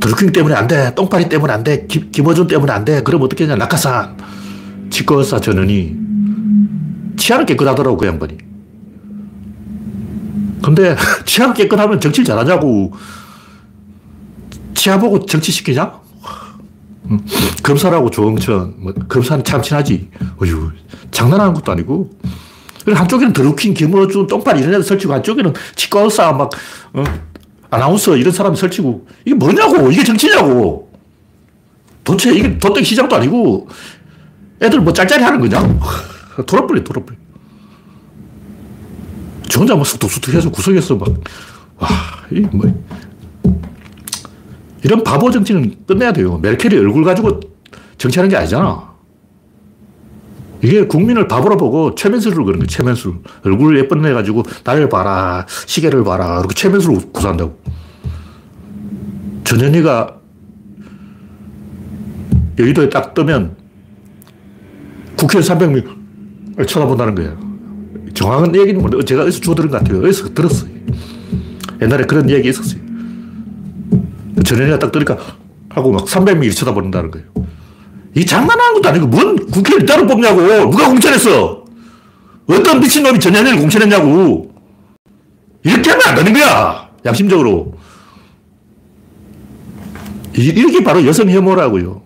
[0.00, 0.94] 드루킹 때문에 안 돼.
[0.94, 1.86] 똥파리 때문에 안 돼.
[1.88, 3.02] 김, 김어준 때문에 안 돼.
[3.02, 3.56] 그럼 어떻게 하냐.
[3.56, 4.18] 낙하산.
[4.90, 5.96] 치과의사 전원이
[7.16, 8.36] 치아는 깨끗하더라고, 그 양반이.
[10.62, 12.92] 근데 치아가 깨끗하면 정치를 잘하냐고.
[14.86, 16.00] 치아 보고 정치시키냐?
[17.10, 17.18] 음,
[17.64, 20.08] 검사라고 조응천, 뭐, 검사는 참 친하지.
[20.40, 20.70] 어휴,
[21.10, 22.10] 장난하는 것도 아니고.
[22.86, 26.52] 한쪽에는 드루킹, 김어준, 똥파리 이런 애들 설치고, 한쪽에는 치과 의사, 막,
[26.92, 27.02] 어,
[27.68, 29.08] 아나운서 이런 사람이 설치고.
[29.24, 29.90] 이게 뭐냐고!
[29.90, 30.88] 이게 정치냐고!
[32.04, 33.68] 도대체 이게 도덕 시장도 아니고,
[34.62, 35.80] 애들 뭐 짤짤이 하는 거냐?
[36.46, 37.18] 돌아버려, 돌아버려.
[39.48, 41.08] 저 혼자 뭐 쑥덕쑥덕 해서 구석에서 막,
[41.78, 41.88] 와,
[42.30, 42.72] 이 뭐.
[44.86, 46.38] 이런 바보 정치는 끝내야 돼요.
[46.38, 47.40] 메르켈이 얼굴 가지고
[47.98, 48.94] 정치하는 게 아니잖아.
[50.62, 52.66] 이게 국민을 바보로 보고 최면술을 그런 거예요.
[52.68, 53.14] 최면술.
[53.44, 56.38] 얼굴 예쁜 애 가지고 나를 봐라, 시계를 봐라.
[56.38, 57.58] 이렇게 최면술을 구사한다고.
[59.42, 60.20] 전현희가
[62.56, 63.56] 여의도에 딱 뜨면
[65.16, 67.36] 국회의원 300명 쳐다본다는 거예요.
[68.14, 69.98] 정확한 얘기는 뭐 제가 어디서 주워 들은 것 같아요.
[70.00, 70.70] 어디서 들었어요.
[71.82, 72.85] 옛날에 그런 얘기 있었어요.
[74.44, 75.16] 전현희가 딱 뜨니까
[75.70, 77.26] 하고 막 300명이 쳐다본다는 거예요.
[78.14, 80.40] 이 장난하는 것도 아니고 뭔 국회를 따로 뽑냐고.
[80.70, 81.64] 누가 공천했어?
[82.48, 84.54] 어떤 미친놈이 전현희를 공천했냐고.
[85.62, 86.88] 이렇게 하면 안 되는 거야.
[87.04, 87.74] 양심적으로.
[90.34, 92.02] 이렇게 바로 여성 혐오라고요.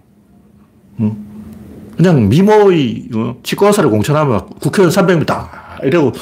[1.96, 3.36] 그냥 미모의 어?
[3.42, 6.12] 치과의사를 공천하면 국회의원 300명 다 이러고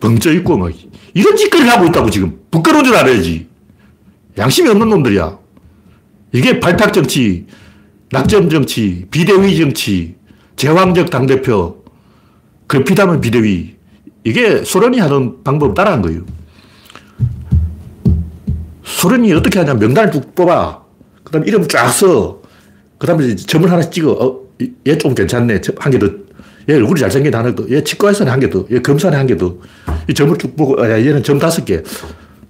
[0.00, 0.72] 벙쪄 있고 막
[1.14, 2.40] 이런 짓거리를 하고 있다고 지금.
[2.50, 3.46] 부끄러운 줄 알아야지.
[4.38, 5.38] 양심이 없는 놈들이야.
[6.32, 7.46] 이게 발탁 정치,
[8.12, 10.14] 낙점 정치, 비대위 정치,
[10.56, 11.82] 제왕적 당대표,
[12.66, 13.76] 그 피담은 비대위.
[14.24, 16.22] 이게 소련이 하는 방법 따라한 거예요.
[18.84, 20.82] 소련이 어떻게 하냐 명단을 쭉 뽑아.
[21.24, 22.40] 그 다음에 이름 쫙 써.
[22.98, 24.12] 그 다음에 점을 하나씩 찍어.
[24.12, 24.40] 어,
[24.86, 25.60] 얘 좀 괜찮네.
[25.78, 26.06] 한 개 더.
[26.68, 27.64] 얘 얼굴이 잘생긴 하나 더.
[27.70, 28.66] 얘 치과에서는 한 개 더.
[28.70, 29.56] 얘 검사는 한 개 더.
[30.08, 31.82] 이 점을 쭉 보고, 야, 얘는 점 다섯 개.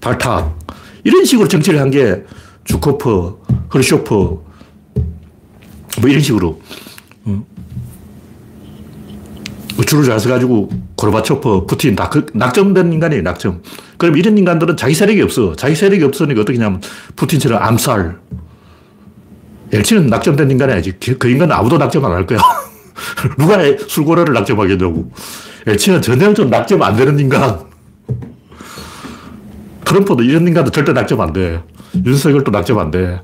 [0.01, 0.59] 발탁.
[1.05, 2.25] 이런 식으로 정치를 한 게
[2.65, 3.40] 주코프,
[3.73, 4.45] 허르쇼프, 뭐
[6.09, 6.61] 이런 식으로.
[9.87, 13.63] 줄을 잘 써가지고 고르바초프, 푸틴 다 그, 낙점된 인간이에요, 낙점.
[13.97, 15.57] 그럼 이런 인간들은 자기 세력이 없어.
[15.57, 16.81] 자기 세력이 없으니까 어떻게 하냐면
[17.17, 18.19] 푸틴처럼 암살.
[19.73, 20.93] 엘치는 낙점된 인간이 아니지.
[21.01, 22.39] 그, 그 인간은 아무도 낙점 안 할 거야.
[23.39, 25.11] 누가 술고래를 낙점하겠냐고.
[25.67, 27.61] 엘치는 전형적으로 낙점 안 되는 인간.
[29.85, 31.63] 트럼프도 이런 인간도 절대 낙점 안 돼.
[32.05, 33.21] 윤석열도 낙점 안 돼.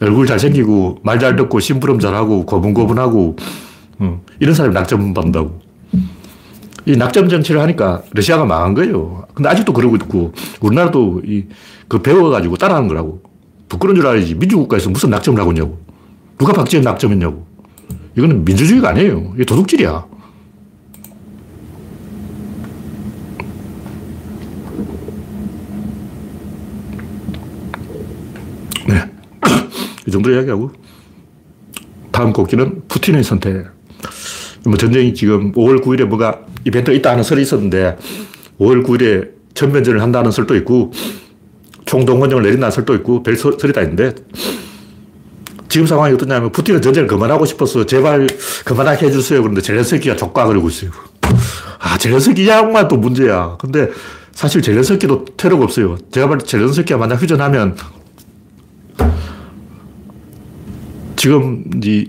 [0.00, 3.36] 얼굴 잘생기고, 말 잘 듣고, 심부름 잘하고, 고분고분하고,
[4.00, 5.60] 어, 이런 사람이 낙점 받는다고.
[6.86, 9.26] 이 낙점 정치를 하니까 러시아가 망한 거예요.
[9.34, 11.44] 근데 아직도 그러고 있고, 우리나라도 이,
[11.88, 13.22] 그 배워가지고 따라하는 거라고.
[13.68, 14.34] 부끄러운 줄 알아야지.
[14.36, 15.78] 민주국가에서 무슨 낙점을 하고 있냐고.
[16.38, 17.46] 누가 박지원 낙점했냐고.
[18.16, 19.32] 이거는 민주주의가 아니에요.
[19.34, 20.06] 이게 도둑질이야.
[28.86, 29.04] 네.
[30.08, 30.72] 이 정도 이야기하고.
[32.10, 33.66] 다음 곡기는 푸틴의 선택.
[34.64, 37.98] 뭐 전쟁이 지금 5월 9일에 뭐가 이벤트가 있다 하는 설이 있었는데
[38.58, 40.92] 5월 9일에 전면전을 한다는 설도 있고
[41.84, 44.14] 총동원령을 내린다는 설도 있고 별 설이 다 있는데
[45.68, 48.26] 지금 상황이 어떠냐면 푸틴은 전쟁을 그만하고 싶어서 제발
[48.64, 49.42] 그만하게 해주세요.
[49.42, 50.90] 그런데 젤렌스키가 족과거리고 있어요.
[51.78, 53.56] 아, 젤렌스키 양만 또 문제야.
[53.60, 53.90] 근데
[54.32, 55.98] 사실 젤렌스키도 테러가 없어요.
[56.10, 57.76] 제가 볼 때 젤렌스키가 만약 휴전하면
[61.18, 62.08] 지금 이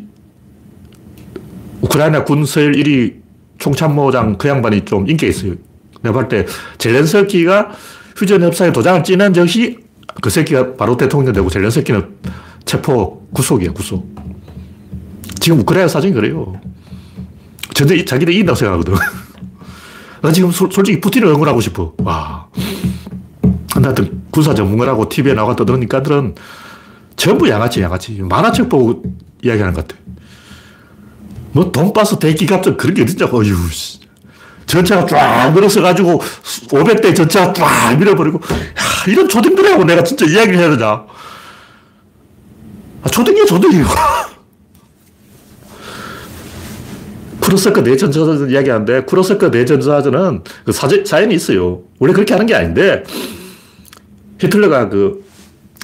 [1.81, 3.15] 우크라이나 군 서열 1위
[3.57, 5.55] 총참모장 그 양반이 좀 인기가 있어요.
[6.01, 6.45] 내가 볼 때
[6.77, 7.71] 젤렌스키가
[8.15, 9.79] 휴전 협상에 도장을 찌는 즉시
[10.21, 12.07] 그 새끼가 바로 대통령 되고 젤렌스키는
[12.65, 14.07] 체포 구속이야, 구속.
[15.39, 16.59] 지금 우크라이나 사정이 그래요.
[17.73, 18.93] 전쟁 자기들 이긴다고 생각하거든.
[20.21, 21.93] 나 지금 소, 솔직히 푸틴을 응원하고 싶어.
[22.03, 22.47] 와.
[23.73, 26.35] 근데 하여튼 군사 전문가라고 TV에 나와 떠드는 인간들은
[27.19, 28.13] 전부 양아치, 양아치.
[28.21, 29.03] 만화책 보고
[29.43, 29.99] 이야기하는 것 같아.
[31.51, 33.39] 뭐 돈바스 대기갑전 그런 게 어딨냐고.
[33.39, 33.53] 어휴,
[34.65, 36.17] 전차가 쫙 밀어서가지고
[36.69, 38.49] 500대 전차가 쫙 밀어버리고 야,
[39.07, 41.03] 이런 초딩들하고 내가 진짜 이야기를 해야 되냐.
[43.01, 43.89] 아, 초딩이야, 초딩이고.
[47.41, 51.81] 쿠로서크 내전사전 이야기하는데 쿠로서크 내전사전은 그 사제, 사연이 있어요.
[51.99, 53.03] 원래 그렇게 하는 게 아닌데
[54.39, 55.27] 히틀러가 그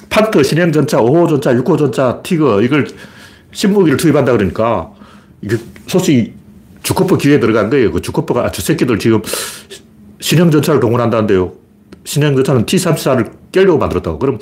[0.08, 2.86] 판터 신형 전차, 5호 전차, 6호 전차, 티거 이걸
[3.52, 4.90] 신무기를 투입한다 그러니까
[5.42, 6.34] 이게 소식이
[6.82, 7.90] 주코프 기회에 들어간 거예요.
[7.90, 9.22] 그 주코프가 아, 저 새끼들 지금
[10.20, 11.52] 신형 전차를 동원한다는데요.
[12.04, 14.18] 신형 전차는 T-34를 깨려고 만들었다고.
[14.18, 14.38] 그럼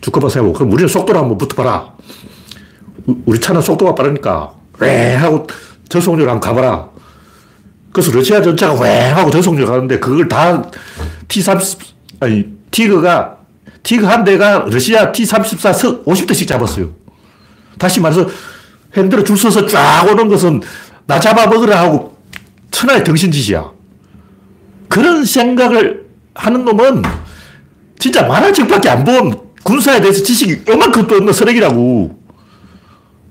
[0.00, 1.94] 주코프가 생각하고 그럼 우리는 속도를 한번 붙어봐라.
[3.26, 5.46] 우리 차는 속도가 빠르니까 왜 하고
[5.88, 6.88] 저속력을 한번 가봐라.
[7.92, 10.68] 그래서 러시아 전차가 왜 하고 저속력 가는데 그걸 다
[11.28, 11.78] T-30
[12.20, 13.38] 아니 티그가
[13.84, 16.90] 티그 한 대가 러시아 T-34 50대씩 잡았어요.
[17.78, 18.26] 다시 말해서
[18.96, 20.62] 핸들을 줄 서서 쫙 오는 것은
[21.06, 22.16] 나 잡아먹으라 하고
[22.70, 23.70] 천하의 등신짓이야.
[24.88, 27.02] 그런 생각을 하는 놈은
[27.98, 32.18] 진짜 만화책밖에 안 본 군사에 대해서 지식이 요만큼도 없는 쓰레기라고.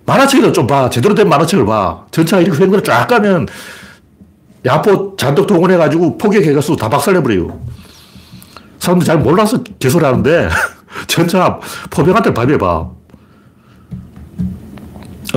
[0.06, 0.90] 만화책이라도 좀 봐.
[0.90, 2.06] 제대로 된 만화책을 봐.
[2.12, 3.48] 전차가 이렇게 횡단을 쫙 가면
[4.66, 7.60] 야포 잔뜩 동원해가지고 포격해가지고 다 박살내버려요.
[8.84, 10.50] 사람들 잘 몰라서 개소리 하는데
[11.08, 11.58] 전차
[11.90, 12.90] 포병한테 발휘해봐.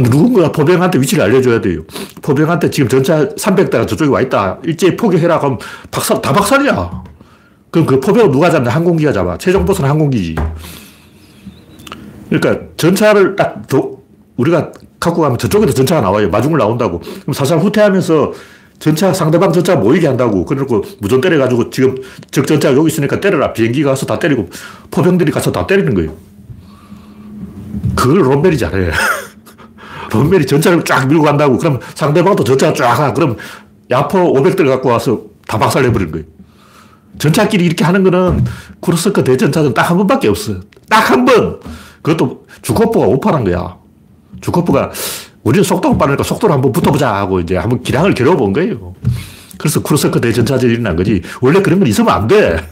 [0.03, 1.83] 누군가 포병한테 위치를 알려줘야 돼요.
[2.23, 4.59] 포병한테 지금 전차 300대가 저쪽에 와 있다.
[4.65, 5.39] 일제히 포격해라.
[5.39, 5.59] 그럼
[5.93, 7.05] 박살, 다 박살이야.
[7.71, 8.69] 그럼 그 포병을 누가 잡냐?
[8.69, 9.39] 항공기가 잡아.
[9.39, 10.35] 최종 보스는 항공기지.
[12.29, 14.03] 그러니까 전차를 딱 도,
[14.37, 16.29] 우리가 갖고 가면 저쪽에도 전차가 나와요.
[16.31, 16.99] 마중을 나온다고.
[16.99, 18.33] 그럼 사실 후퇴하면서
[18.79, 20.45] 전차, 상대방 전차 모이게 한다고.
[20.45, 21.97] 그래놓고 무전 때려가지고 지금
[22.31, 23.53] 적 전차가 여기 있으니까 때려라.
[23.53, 24.49] 비행기 가서 다 때리고
[24.91, 26.15] 포병들이 가서 다 때리는 거예요.
[27.95, 28.91] 그걸 롬멜이 잘해.
[30.13, 31.59] 롬멜이 전차를 쫙 밀고 간다고.
[31.59, 33.13] 그럼 상대방도 전차가 쫙 가.
[33.13, 33.37] 그럼
[33.91, 36.27] 야포 500대를 갖고 와서 다 박살내버리는 거예요.
[37.19, 38.45] 전차끼리 이렇게 하는 거는
[38.81, 40.61] 쿠르스크 대전차는 딱 한 번밖에 없어요.
[40.91, 41.61] 딱한 번!
[42.03, 43.77] 그것도 주코프가 오판한 거야.
[44.41, 44.91] 주코프가
[45.47, 48.97] 우리는 속도가 빠르니까 속도를 한번 붙어보자 하고 이제 한번 기량을 겨뤄본 거예요.
[49.57, 51.23] 그래서 쿠르스크 대전차전이 일어난 거지.
[51.41, 52.69] 원래 그런 건 있으면 안 돼.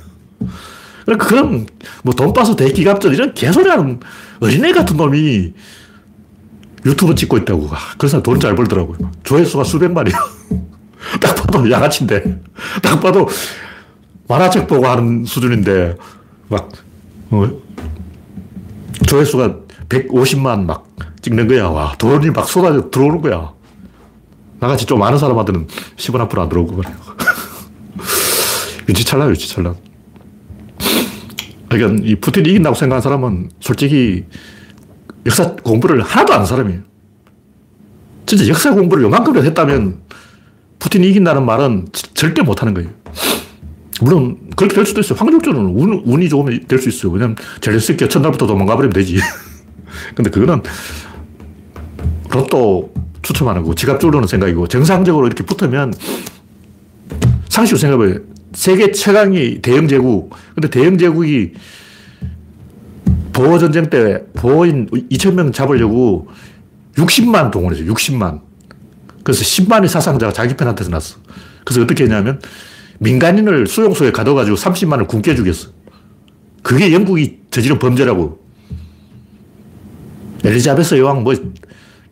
[1.04, 1.66] 그러니까 그런
[2.02, 4.00] 뭐 돈바스 대기갑전 이런 개소리 하는
[4.40, 5.52] 어린애 같은 놈이
[6.84, 7.70] 유튜브 찍고 있다고.
[7.96, 9.12] 그래서 돈 잘 벌더라고요.
[9.22, 10.16] 조회수가 수백만이야.
[11.22, 12.40] 딱 봐도 양아치인데.
[12.82, 13.28] 딱 봐도
[14.26, 15.94] 만화책 보고 하는 수준인데,
[16.48, 16.68] 막,
[17.30, 17.48] 어,
[19.06, 19.58] 조회수가
[19.88, 20.88] 150만 막
[21.24, 21.68] 찍는 거야.
[21.68, 23.50] 와, 돈이 막 쏟아져 들어오는 거야.
[24.60, 26.94] 나같이 좀 아는 사람한테는 10원 앞으로 안 들어오고 그래요.
[28.88, 29.74] 유치찰나, 유치찰나.
[31.70, 34.24] 그러니까 이 푸틴이 이긴다고 생각하는 사람은 솔직히
[35.24, 36.80] 역사 공부를 하나도 안 하는 사람이에요.
[38.26, 40.00] 진짜 역사 공부를 요만큼이라도 했다면
[40.78, 42.90] 푸틴이 이긴다는 말은 절대 못 하는 거예요.
[44.02, 45.18] 물론 그렇게 될 수도 있어요.
[45.18, 47.12] 확률적으로는 운, 운이 좋으면 될 수 있어요.
[47.12, 49.18] 왜냐면 젤렌스키가 첫날부터 도망가 버리면 되지.
[50.14, 50.62] 근데 그거는
[52.34, 52.92] 로또
[53.22, 55.94] 추첨하는 거고 지갑 줄르는 생각이고 정상적으로 이렇게 붙으면
[57.48, 58.20] 상식으로 생각해봐요.
[58.52, 60.34] 세계 최강이 대영 제국.
[60.54, 61.52] 근데 대영 제국이
[63.32, 66.28] 보호 전쟁 때 보호인 2,000명 잡으려고
[66.96, 67.92] 60만 동원했어요.
[67.92, 68.40] 60만.
[69.22, 71.16] 그래서 10만의 사상자가 자기 편한테서 났어.
[71.64, 72.40] 그래서 어떻게 했냐면
[72.98, 75.68] 민간인을 수용소에 가둬가지고 30만을 굶게 죽였어.
[76.62, 78.42] 그게 영국이 저지른 범죄라고.
[80.44, 81.34] 엘리자베스 여왕 뭐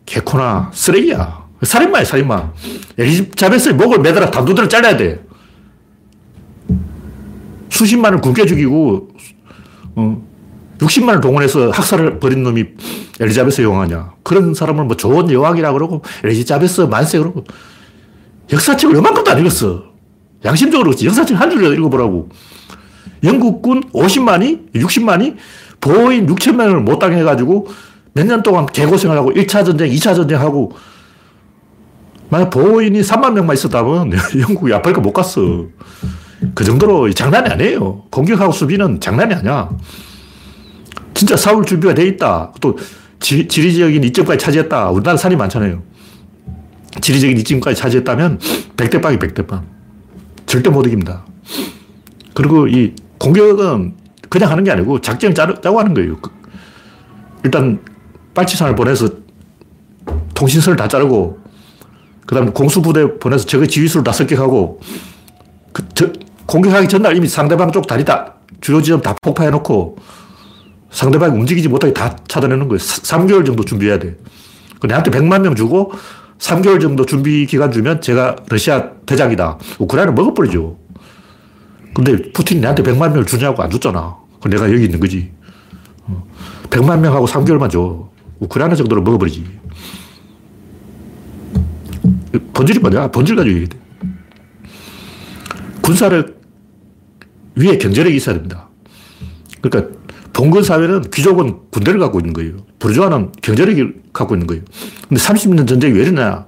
[0.05, 1.43] 개코나 쓰레기야.
[1.61, 2.51] 살인마야 살인마.
[2.97, 5.23] 엘리자베스의 목을 매달아 단두대를 잘라야 돼.
[7.69, 9.09] 수십만을 굶게 죽이고
[9.95, 10.23] 어,
[10.79, 12.65] 60만을 동원해서 학살을 벌인 놈이
[13.19, 14.13] 엘리자베스 여왕이냐.
[14.23, 17.43] 그런 사람을 뭐 좋은 여왕이라 그러고 엘리자베스 만세 그러고
[18.51, 19.85] 역사책을 요만큼도 안 읽었어.
[20.43, 22.29] 양심적으로 역사책 한 줄이라도 읽어보라고.
[23.23, 25.37] 영국군 50만이, 60만이
[25.79, 27.67] 보인 6천명을 못 당해가지고
[28.13, 30.71] 몇 년 동안 개고생을 하고 1차 전쟁, 2차 전쟁하고
[32.29, 35.65] 만약 보인이 3만 명만 있었다면 영국이 아프리카 못 갔어.
[36.53, 38.03] 그 정도로 장난이 아니에요.
[38.09, 39.69] 공격하고 수비는 장난이 아니야.
[41.13, 42.51] 진짜 싸울 준비가 돼 있다.
[42.59, 42.77] 또
[43.19, 44.89] 지, 지리적인 이점까지 차지했다.
[44.89, 45.81] 우리나라 산이 많잖아요.
[47.01, 48.39] 지리적인 이점까지 차지했다면
[48.77, 49.65] 백대빵이 백대빵.
[50.45, 51.25] 절대 못 이깁니다.
[52.33, 53.95] 그리고 이 공격은
[54.29, 56.17] 그냥 하는 게 아니고 작전을 짜고 하는 거예요.
[56.19, 56.31] 그
[57.43, 57.79] 일단
[58.33, 59.09] 빨치산을 보내서
[60.33, 61.39] 통신선을 다 자르고
[62.25, 64.79] 그 다음에 공수부대 보내서 적의 지휘수를 다 습격하고
[65.71, 66.11] 그, 저,
[66.45, 69.97] 공격하기 전날 이미 상대방 쪽 다리 다 주요 지점 다 폭파해 놓고
[70.91, 72.77] 상대방이 움직이지 못하게 다 차단해 놓은 거예요.
[72.77, 74.15] 3개월 정도 준비해야 돼.
[74.83, 75.91] 내한테 100만 명 주고
[76.37, 79.57] 3개월 정도 준비 기간 주면 제가 러시아 대장이다.
[79.79, 80.77] 우크라이나 먹어버리죠.
[81.95, 84.17] 근데 푸틴이 내한테 100만 명을 주냐고 안 줬잖아.
[84.49, 85.31] 내가 여기 있는 거지.
[86.69, 86.97] 100만 어.
[86.97, 88.12] 명하고 3개월만 줘.
[88.43, 89.45] 우크라이나 정도로 먹어버리지.
[92.53, 93.07] 본질이 뭐냐?
[93.07, 93.69] 본질 가지고 얘기해.
[95.81, 96.35] 군사를
[97.55, 98.69] 위에 경제력이 있어야 됩니다.
[99.61, 99.93] 그러니까
[100.33, 102.57] 봉건 사회는 귀족은 군대를 갖고 있는 거예요.
[102.79, 104.63] 부르주아는 경제력을 갖고 있는 거예요.
[105.07, 106.47] 근데 30년 전쟁이 왜 이러냐?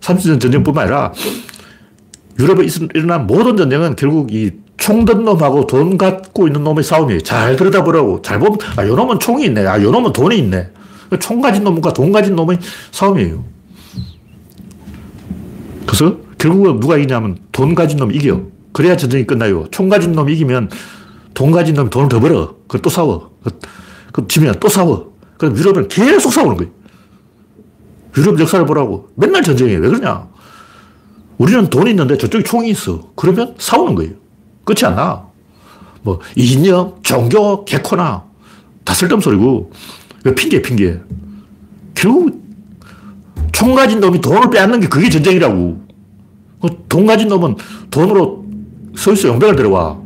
[0.00, 1.12] 30년 전쟁뿐만 아니라
[2.38, 7.20] 유럽에 일어난 모든 전쟁은 결국 이 총든 놈하고 돈 갖고 있는 놈의 싸움이에요.
[7.20, 8.22] 잘 들여다보라고.
[8.22, 9.66] 잘 보면, 아, 요 놈은 총이 있네.
[9.66, 10.70] 아, 요 놈은 돈이 있네.
[11.20, 12.58] 총 가진 놈과 돈 가진 놈의
[12.92, 13.44] 싸움이에요.
[15.86, 18.42] 그래서 결국은 누가 이기냐면 돈 가진 놈이 이겨.
[18.72, 19.66] 그래야 전쟁이 끝나요.
[19.70, 20.70] 총 가진 놈이 이기면
[21.34, 22.54] 돈 가진 놈이 돈을 더 벌어.
[22.68, 23.32] 그또 싸워.
[23.42, 23.58] 그,
[24.12, 25.12] 그 지면 또 싸워.
[25.36, 26.72] 그럼 유럽은 계속 싸우는 거예요.
[28.16, 29.08] 유럽 역사를 보라고.
[29.16, 29.80] 맨날 전쟁이에요.
[29.80, 30.28] 왜 그러냐?
[31.38, 33.10] 우리는 돈이 있는데 저쪽에 총이 있어.
[33.16, 34.12] 그러면 싸우는 거예요.
[34.64, 35.26] 끝이 안 나.
[36.02, 38.24] 뭐, 이념, 종교, 개코나.
[38.84, 39.70] 다 쓸데없는 소리고.
[40.36, 41.00] 핑계, 핑계.
[41.94, 42.40] 결국,
[43.52, 45.80] 총 가진 놈이 돈을 빼앗는 게 그게 전쟁이라고.
[46.62, 47.56] 그돈 가진 놈은
[47.90, 48.44] 돈으로
[48.96, 49.98] 서울서 용병을 데려와.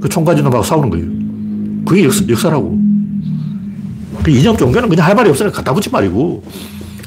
[0.00, 1.84] 그총 가진 놈하고 싸우는 거예요.
[1.84, 2.78] 그게 역사, 라고
[4.22, 6.42] 그 이념 종교는 그냥 할 말이 없으니까 갖다 붙인 말이고.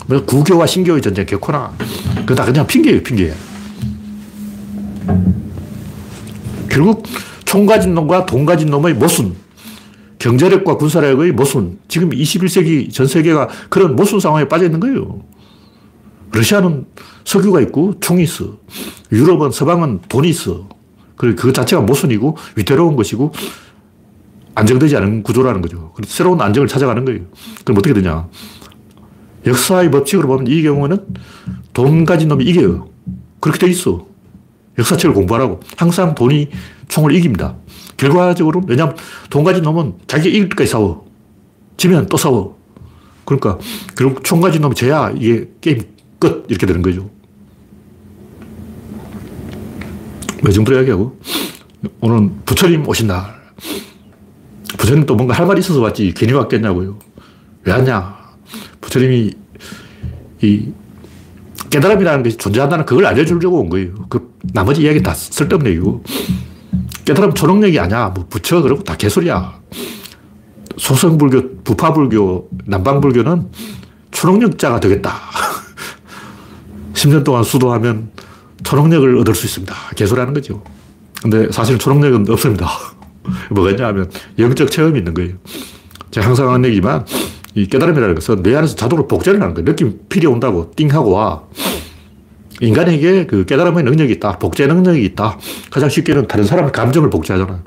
[0.08, 1.74] 뭐 구교와 신교의 전쟁 개코나.
[2.20, 3.34] 그거 다 그냥 핑계예요, 핑계.
[6.70, 7.04] 결국
[7.44, 9.36] 총 가진 놈과 돈 가진 놈의 모순,
[10.28, 11.80] 경제력과 군사력의 모순.
[11.88, 15.22] 지금 21세기 전 세계가 그런 모순 상황에 빠져 있는 거예요.
[16.34, 16.86] 러시아는
[17.24, 18.58] 석유가 있고 총이 있어.
[19.14, 20.68] 유럽은 서방은 돈이 있어.
[21.16, 23.32] 그 자체가 모순이고 위태로운 것이고
[24.54, 25.94] 안정되지 않은 구조라는 거죠.
[25.96, 27.22] 그래서 새로운 안정을 찾아가는 거예요.
[27.64, 28.28] 그럼 어떻게 되냐.
[29.46, 31.06] 역사의 법칙으로 보면 이 경우는
[31.72, 32.90] 돈 가진 놈이 이겨요.
[33.40, 34.06] 그렇게 돼 있어.
[34.78, 35.62] 역사책을 공부하라고.
[35.78, 36.50] 항상 돈이
[36.90, 37.56] 총을 이깁니다.
[37.98, 38.96] 결과적으로, 왜냐하면
[39.30, 41.08] 돈 가진 놈은 자기가 이길 때까지 싸워.
[41.78, 42.58] 지면 또 싸워.
[43.26, 43.58] 그러니까
[43.98, 45.82] 결국 총 가진 놈이 져야 이게 게임
[46.20, 46.46] 끝.
[46.48, 47.10] 이렇게 되는 거죠.
[50.44, 51.20] 왜 정도로 이야기하고?
[52.00, 53.36] 오늘 부처님 오신 날.
[54.78, 56.14] 부처님 또 뭔가 할 말이 있어서 왔지.
[56.16, 56.98] 괜히 왔겠냐고요.
[57.64, 58.16] 왜 왔냐?
[58.80, 59.34] 부처님이
[60.42, 60.72] 이
[61.70, 63.94] 깨달음이라는 것이 존재한다는 그걸 알려주려고 온 거예요.
[64.10, 66.04] 그 나머지 이야기 다 쓸데없는 얘기고.
[67.08, 68.10] 깨달음 초능력이 아니야.
[68.10, 69.58] 뭐 부처 그러고 다 개소리야.
[70.76, 73.48] 소성불교, 부파불교, 남방불교는
[74.12, 75.14] 초능력자가 되겠다.
[76.94, 78.12] 10년 동안 수도하면
[78.64, 79.74] 초능력을 얻을 수 있습니다.
[79.96, 80.62] 개소리하는 거죠.
[81.22, 82.68] 근데 사실 초능력은 없습니다.
[83.52, 85.36] 뭐가 있냐 하면 영적 체험이 있는 거예요.
[86.12, 87.06] 제가 항상 하는 얘기지만
[87.56, 89.66] 이 깨달음이라는 것은 내 안에서 자동으로 복제를 하는 거예요.
[89.66, 91.42] 느낌 필이 온다고 띵 하고 와.
[92.60, 94.40] 인간에게 그 깨달음의 능력이 있다.
[94.40, 95.38] 복제 능력이 있다.
[95.70, 97.62] 가장 쉽게는 다른 사람의 감정을 복제하잖아요.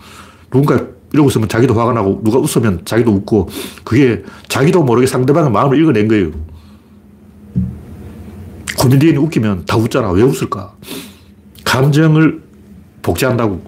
[0.51, 3.49] 누군가 이러고 있으면 자기도 화가 나고 누가 웃으면 자기도 웃고
[3.85, 6.31] 그게 자기도 모르게 상대방의 마음을 읽어낸 거예요.
[8.79, 10.11] 코미디언이 웃기면 다 웃잖아.
[10.11, 10.75] 왜 웃을까?
[11.65, 12.43] 감정을
[13.03, 13.63] 복제한다고.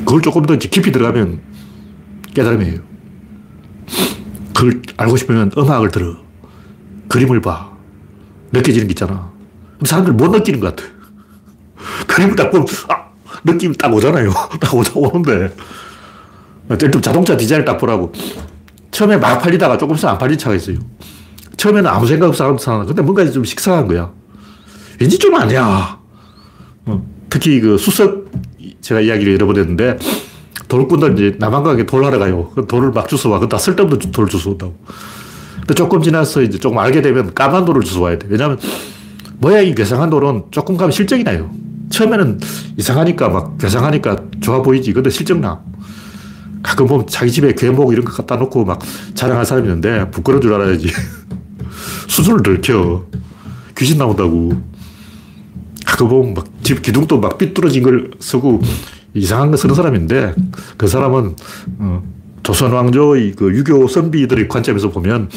[0.00, 1.40] 그걸 조금 더 깊이 들어가면
[2.34, 2.80] 깨달음이에요.
[4.54, 6.16] 그걸 알고 싶으면 음악을 들어.
[7.08, 7.71] 그림을 봐.
[8.52, 9.30] 느껴지는 게 있잖아.
[9.84, 10.88] 사람들 못 느끼는 것 같아.
[12.06, 13.06] 그림을 딱 보면, 아,
[13.44, 14.30] 느낌이 딱 오잖아요.
[14.60, 15.54] 딱 오자, 오는데.
[16.70, 18.12] 예를 자동차 디자인을 딱 보라고.
[18.90, 20.76] 처음에 막 팔리다가 조금 있으면 안 팔린 차가 있어요.
[21.56, 24.10] 처음에는 아무 생각 없이 사는 근데 뭔가 좀 식상한 거야.
[25.00, 25.98] 왠지 좀 아니야.
[26.86, 28.30] 어, 특히 그 수석,
[28.80, 29.98] 제가 이야기를 여러 번 했는데,
[30.68, 32.50] 돌꾼들 이제 남한강에 돌 하러 가요.
[32.68, 33.40] 돌을 막 주워와.
[33.40, 34.74] 그다 쓸데없는 돌을 주워온다고.
[35.62, 38.26] 근데 조금 지나서 이제 조금 알게 되면 까만 돌을 주워와야 돼.
[38.30, 38.58] 왜냐하면
[39.38, 41.50] 모양이 괴상한 돌은 조금 가면 실적이 나요.
[41.90, 42.40] 처음에는
[42.76, 44.92] 이상하니까 막 괴상하니까 좋아 보이지.
[44.92, 45.60] 근데 실적 나.
[46.62, 48.80] 가끔 보면 자기 집에 괴목 이런 거 갖다 놓고 막
[49.14, 50.88] 자랑할 사람이 있는데 부끄러운 줄 알아야지.
[52.08, 53.04] 수준을 들켜.
[53.76, 54.52] 귀신 나온다고.
[55.84, 58.62] 가끔 보면 막 집 기둥도 막 삐뚤어진 걸 쓰고
[59.14, 60.34] 이상한 거 쓰는 사람인데
[60.76, 61.36] 그 사람은
[61.78, 62.02] 어,
[62.42, 65.30] 조선 왕조의 그 유교 선비들의 관점에서 보면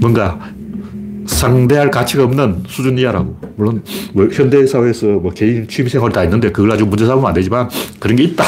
[0.00, 0.38] 뭔가
[1.26, 3.36] 상대할 가치가 없는 수준 이하라고.
[3.56, 7.68] 물론 뭐 현대 사회에서 뭐 개인 취미생활 다 있는데 그걸 가지고 문제 삼으면 안 되지만
[7.98, 8.44] 그런 게 있다.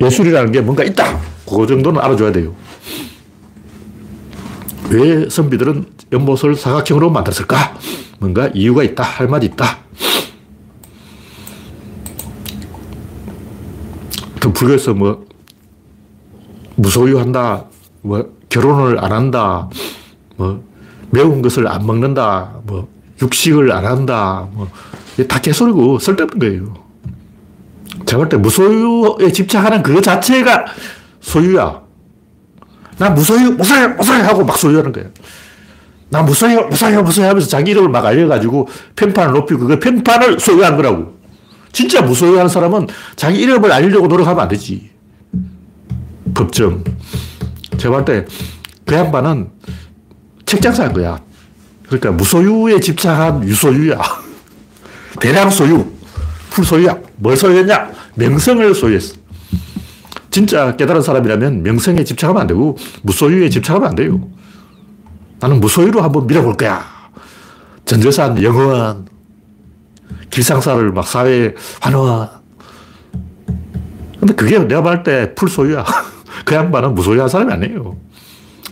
[0.00, 1.20] 예술이라는 게 뭔가 있다.
[1.48, 2.54] 그 정도는 알아줘야 돼요.
[4.90, 7.78] 왜 선비들은 연못을 사각형으로 만들었을까?
[8.18, 9.02] 뭔가 이유가 있다.
[9.02, 9.78] 할 말이 있다.
[14.40, 15.24] 그 불교에서 뭐
[16.76, 17.64] 무소유한다,
[18.02, 19.68] 뭐 결혼을 안 한다,
[20.36, 20.62] 뭐
[21.10, 22.88] 매운 것을 안 먹는다, 뭐,
[23.20, 24.68] 육식을 안 한다, 뭐,
[25.28, 26.74] 다 개소리고 쓸데없는 거예요.
[28.04, 30.66] 제가 볼 때 무소유에 집착하는 그 자체가
[31.20, 31.80] 소유야.
[32.98, 35.08] 나 무소유, 무소유, 무소유 하고 막 소유하는 거예요.
[36.08, 41.16] 나 무소유, 무소유, 무소유 하면서 자기 이름을 막 알려가지고 평판을 높이고 그 평판을 소유한 거라고.
[41.72, 44.90] 진짜 무소유한 사람은 자기 이름을 알리려고 노력하면 안 되지.
[46.36, 46.84] 법정.
[47.78, 48.26] 제가 볼때
[48.84, 49.48] 그 양반은
[50.44, 51.18] 책장사한 거야.
[51.86, 53.98] 그러니까 무소유에 집착한 유소유야.
[55.20, 55.86] 대량 소유.
[56.50, 56.98] 풀소유야.
[57.16, 57.90] 뭘 소유했냐?
[58.14, 59.16] 명성을 소유했어.
[60.30, 64.28] 진짜 깨달은 사람이라면 명성에 집착하면 안 되고 무소유에 집착하면 안 돼요.
[65.40, 66.84] 나는 무소유로 한번 밀어볼 거야.
[67.86, 69.08] 전재산 영원.
[70.28, 72.28] 길상사를 막 사회에 환원.
[74.20, 75.84] 근데 그게 내가 말때 풀소유야.
[76.46, 77.96] 그 양반은 무소유한 사람이 아니에요.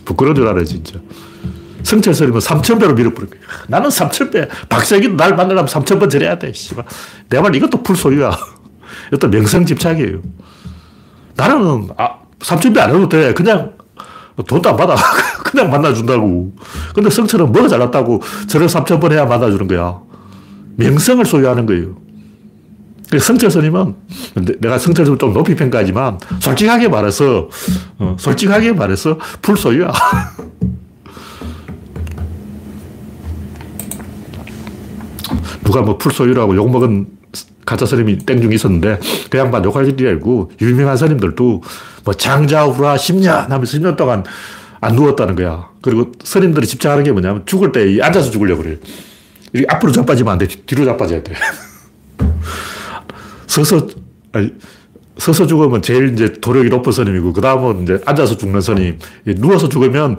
[0.05, 0.95] 부끄러운 줄 알아요, 진짜.
[1.83, 3.41] 성철스님은 3,000배로 밀어버린 거야.
[3.67, 4.47] 나는 3,000배.
[4.69, 6.53] 박세기도 날 만나려면 3,000번 절해야 돼.
[6.53, 6.85] 씨발.
[7.29, 8.31] 내가 말 이것도 풀소유야.
[9.11, 10.21] 이것도 명성 집착이에요.
[11.35, 13.33] 나는 아, 3,000배 안 해도 돼.
[13.33, 13.73] 그냥
[14.47, 14.95] 돈도 안 받아.
[15.43, 16.53] 그냥 만나준다고.
[16.95, 19.99] 근데 성철은 뭐가 잘났다고 저를 3,000번 해야 만나주는 거야.
[20.77, 22.04] 명성을 소유하는 거예요.
[23.19, 23.95] 성철 스님은
[24.59, 27.49] 내가 성철 스님 좀 높이 평가하지만 솔직하게 말해서
[27.99, 29.91] 어, 솔직하게 말해서 불소유야.
[35.63, 37.07] 누가 뭐 풀소유라고 욕먹은
[37.65, 38.99] 가짜 스님이 땡중이 있었는데
[39.29, 41.63] 그 양반 욕할 일이 아니고 유명한 스님들도
[42.03, 44.23] 뭐 장자후라 10년 하면서 10년 동안
[44.81, 45.69] 안 누웠다는 거야.
[45.81, 48.77] 그리고 스님들이 집착하는 게 뭐냐면 죽을 때 앉아서 죽으려고 그래.
[49.51, 50.47] 이렇게 앞으로 자빠지면 안 돼.
[50.47, 51.33] 뒤로 자빠져야 돼.
[53.55, 53.87] 서서,
[54.33, 54.51] 아니,
[55.17, 58.99] 서서 죽으면 제일 이제 도력이 높은 스님이고, 그 다음은 이제 앉아서 죽는 스님.
[59.37, 60.17] 누워서 죽으면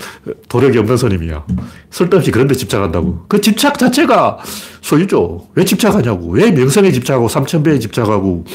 [0.49, 1.45] 도력이 없는 스님이야.
[1.91, 3.27] 쓸데없이 그런 데 집착한다고.
[3.29, 4.39] 그 집착 자체가
[4.81, 5.49] 소유죠.
[5.55, 6.31] 왜 집착하냐고.
[6.31, 8.47] 왜 명성에 집착하고, 삼천배에 집착하고,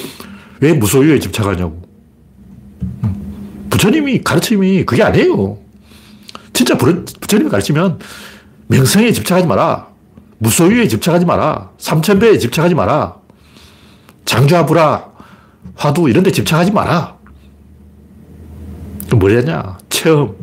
[0.61, 1.81] 왜 무소유에 집착하냐고.
[3.69, 5.57] 부처님이 가르침이 그게 아니에요.
[6.53, 7.99] 진짜 부처님이 가르치면
[8.67, 9.87] 명성에 집착하지 마라.
[10.39, 11.69] 무소유에 집착하지 마라.
[11.77, 13.20] 삼천배에 집착하지 마라.
[14.31, 15.07] 장좌불화,
[15.75, 17.17] 화두 이런 데 집착하지 마라.
[19.13, 19.77] 뭐냐?
[19.89, 20.35] 체험.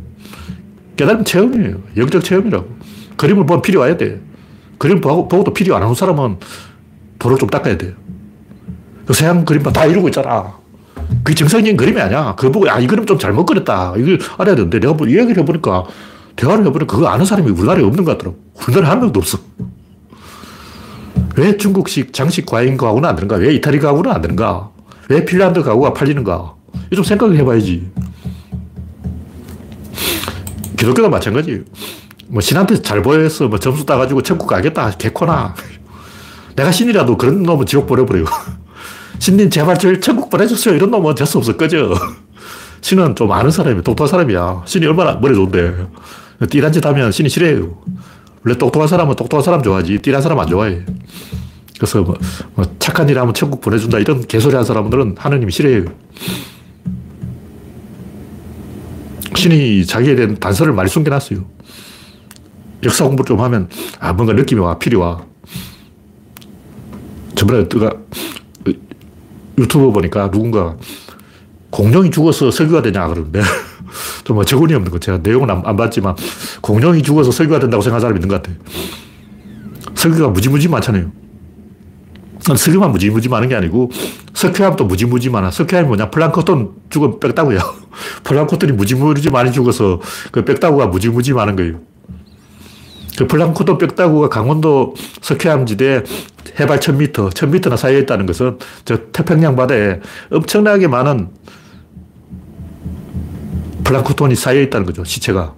[0.95, 1.78] 깨달음 체험이에요.
[1.97, 2.68] 영적 체험이라고.
[3.16, 4.20] 그림을 보면 필요 와야 돼.
[4.76, 6.36] 그림 보고, 보고 또 필요 안 하는 사람은
[7.18, 7.95] 도를 좀 닦아야 돼요.
[9.07, 10.53] 그 서양 그림만 다 이루고 있잖아.
[11.24, 12.34] 그게 정상적인 그림이 아니야.
[12.34, 13.95] 그거 보고, 아, 이 그림 좀 잘못 그렸다.
[13.97, 15.84] 이걸 알아야 되는데, 내가 뭐 이야기를 해보니까,
[16.36, 18.39] 대화를 해보니까 그거 아는 사람이 우리나라에 없는 것 같더라고.
[18.66, 19.39] 우리나라에 한 명도 없어.
[21.39, 23.36] 왜 중국식 장식 과잉 가구는 안 되는가?
[23.36, 24.70] 왜 이탈리 가구는 안 되는가?
[25.09, 26.55] 왜 핀란드 가구가 팔리는가?
[26.93, 27.89] 좀 생각을 해봐야지.
[30.76, 31.61] 기독교도 마찬가지예요.
[32.26, 34.91] 뭐 신한테 잘 보여서 뭐 점수 따가지고 천국 가겠다.
[34.91, 35.55] 개코나.
[36.57, 38.24] 내가 신이라도 그런 놈은 지옥 보내버려요.
[39.20, 40.74] 신님 제발 저 천국 보내주세요.
[40.74, 41.57] 이런 놈은 될수 없어.
[41.57, 41.95] 꺼져.
[42.80, 43.82] 신은 좀 아는 사람이야.
[43.82, 44.62] 똑똑한 사람이야.
[44.64, 45.86] 신이 얼마나 머리 좋은데.
[46.51, 47.76] 띠란 짓 하면 신이 싫어해요.
[48.49, 50.80] 원래 똑똑한 사람은 똑똑한 사람 좋아하지, 띠란 사람 안 좋아해.
[51.76, 52.16] 그래서 뭐,
[52.55, 55.84] 뭐 착한 일 하면 천국 보내준다 이런 개소리 하는 사람들은 하느님이 싫어해요.
[59.36, 61.44] 신이 자기에 대한 단서를 많이 숨겨놨어요.
[62.84, 63.68] 역사 공부 좀 하면,
[64.01, 65.26] 아, 뭔가 느낌이 와, 필이 와.
[67.34, 67.90] 저번에 내가
[69.59, 70.74] 유튜브 보니까 누군가
[71.71, 73.43] 공룡이 죽어서 설교가 되냐 그러는데
[74.25, 74.99] 좀 어처구니 없는 거.
[74.99, 76.14] 제가 내용은 안, 안 봤지만
[76.61, 78.57] 공룡이 죽어서 설교가 된다고 생각하는 사람이 있는 것 같아요.
[79.95, 81.11] 설교가 무지무지 많잖아요.
[82.57, 83.91] 설교만 무지무지 많은 게 아니고
[84.33, 85.51] 석회암도 무지무지 많아.
[85.51, 86.11] 석회암이 뭐냐?
[86.11, 87.59] 플랑크톤 죽으면 빽다구야.
[88.25, 90.01] 플랑크톤이 무지무지 많이 죽어서
[90.31, 91.81] 그 빽다구가 무지무지 많은 거예요.
[93.19, 96.05] 그 플랑크톤 빽다구가 강원도 석회암 지대
[96.59, 100.01] 해발 1000m, 1000m나 쌓여 있다는 것은 저 태평양 바다에
[100.31, 101.29] 엄청나게 많은
[103.89, 105.55] 플랑크톤이 쌓여 있다는 거죠, 시체가.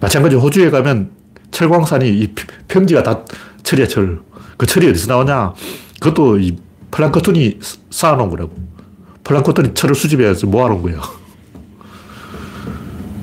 [0.00, 1.12] 마찬가지로 호주에 가면
[1.50, 2.34] 철광산이 이
[2.68, 3.24] 평지가 다
[3.62, 4.20] 철이야, 철.
[4.58, 5.54] 그 철이 어디서 나오냐?
[5.98, 6.58] 그것도 이
[6.90, 8.54] 플랑크톤이 쌓아놓은 거라고.
[9.24, 11.00] 플랑크톤이 철을 수집해서 모아놓은 거예요.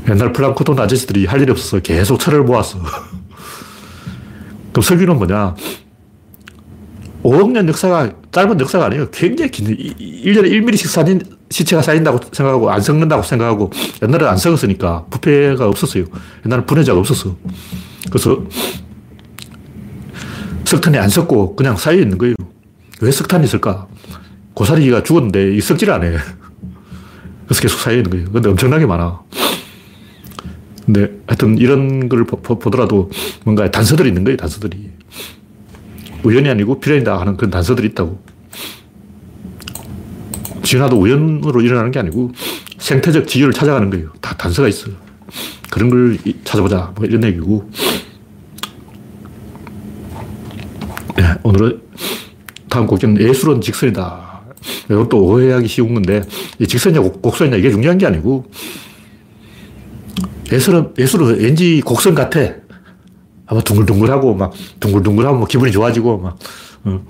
[0.10, 2.80] 옛날 플랑크톤 아저씨들이 할 일이 없어서 계속 철을 모았어.
[4.74, 5.56] 그럼 설교는 뭐냐?
[7.22, 9.10] 5억 년 역사가 짧은 역사가 아니에요.
[9.12, 13.72] 굉장히 긴, 1년에 1mm씩 쌓인, 시체가 쌓인다고 생각하고 안 썩는다고 생각하고
[14.04, 16.04] 옛날에 안 썩었으니까 부패가 없었어요.
[16.46, 17.38] 옛날에 분해자가 없었어.
[18.10, 18.44] 그래서
[20.66, 22.36] 석탄이 안 썩고 그냥 쌓여 있는 거예요.
[23.00, 23.88] 왜 석탄이 있을까?
[24.54, 26.06] 고사리가 죽었는데 이 썩질 않아.
[27.46, 28.32] 그래서 계속 쌓여 있는 거예요.
[28.34, 29.22] 근데 엄청나게 많아.
[30.86, 33.10] 근데 하여튼 이런 걸 보 더라도
[33.46, 34.92] 뭔가 단서들이 있는 거예요, 단서들이.
[36.26, 38.20] 우연이 아니고 필연이다 하는 그런 단서들이 있다고.
[40.64, 42.32] 진화도 우연으로 일어나는 게 아니고
[42.80, 44.12] 생태적 지위를 찾아가는 거예요.
[44.22, 44.96] 다 단서가 있어요.
[45.70, 46.92] 그런 걸 찾아보자.
[46.96, 47.70] 뭐 이런 얘기고.
[51.18, 51.82] 네, 오늘은
[52.70, 54.42] 다음 곡지는 예술은 직선이다.
[54.90, 56.22] 이것도 오해하기 쉬운 건데,
[56.68, 58.46] 직선이냐 곡선이냐 이게 중요한 게 아니고,
[60.52, 62.40] 예술은, 예술은 왠지 곡선 같아.
[63.48, 66.38] 아마 둥글둥글하고, 막, 둥글둥글하면 뭐 기분이 좋아지고, 막,
[66.86, 67.02] 어,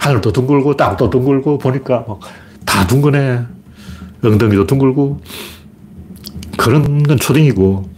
[0.00, 2.20] 하늘도 둥글고, 땅도 둥글고, 보니까 막,
[2.64, 3.40] 다 둥근해.
[4.22, 5.20] 엉덩이도 둥글고.
[6.56, 7.90] 그런 건 초딩이고,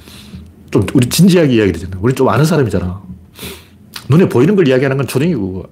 [0.70, 1.96] 좀 우리 진지하게 이야기 되잖아.
[2.00, 3.02] 우리 좀 아는 사람이잖아.
[4.08, 5.64] 눈에 보이는 걸 이야기하는 건 초딩이고,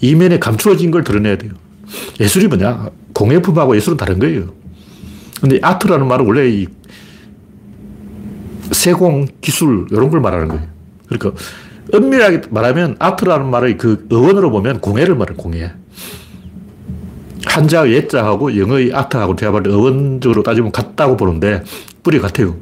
[0.00, 1.52] 이면에 감추어진 걸 드러내야 돼요.
[2.20, 2.90] 예술이 뭐냐?
[3.14, 4.52] 공예품하고 예술은 다른 거예요.
[5.40, 6.66] 근데 아트라는 말은 원래 이
[8.70, 10.71] 세공 기술 이런 걸 말하는 거예요.
[11.18, 11.42] 그러니까
[11.92, 15.36] 엄밀하게 말하면 아트라는 말의 그 어원으로 보면 공예를 말해요.
[15.36, 15.72] 공예.
[17.44, 21.62] 한자 예자하고 영어의 아트하고 제가 볼때 어원적으로 따지면 같다고 보는데
[22.02, 22.56] 뿌리 같아요.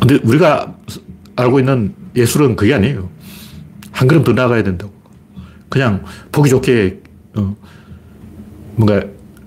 [0.00, 0.74] 근데 우리가
[1.36, 3.10] 알고 있는 예술은 그게 아니에요.
[3.92, 4.92] 한 걸음 더 나가야 된다고.
[5.68, 7.00] 그냥 보기 좋게,
[7.36, 7.56] 어,
[8.76, 9.04] 뭔가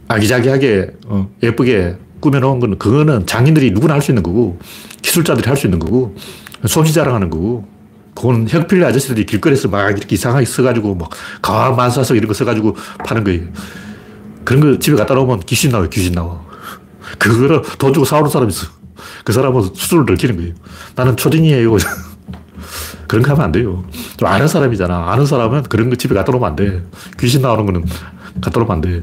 [0.08, 4.60] 아기자기하게, 어, 예쁘게 꾸며놓은 거는, 그거는 장인들이 누구나 할 수 있는 거고,
[5.02, 6.16] 기술자들이 할 수 있는 거고,
[6.66, 7.68] 솜씨 자랑하는 거고,
[8.16, 11.10] 그건 혁필 아저씨들이 길거리에서 막 이렇게 이상하게 써가지고, 막,
[11.42, 13.42] 가와 만사석 이런 거 써가지고 파는 거예요.
[14.44, 16.42] 그런 거 집에 갖다 놓으면 귀신 나와요, 귀신 나와.
[17.20, 18.68] 그거를 돈 주고 사오는 사람이 있어.
[19.24, 20.54] 그 사람은 수술을 들키는 거예요.
[20.96, 21.76] 나는 초딩이에요.
[23.08, 23.84] 그런 거 하면 안 돼요.
[24.18, 25.12] 좀 아는 사람이잖아.
[25.12, 26.84] 아는 사람은 그런 거 집에 갖다 놓으면 안 돼.
[27.20, 27.86] 귀신 나오는 거는
[28.42, 29.02] 갖다 놓으면 안 돼.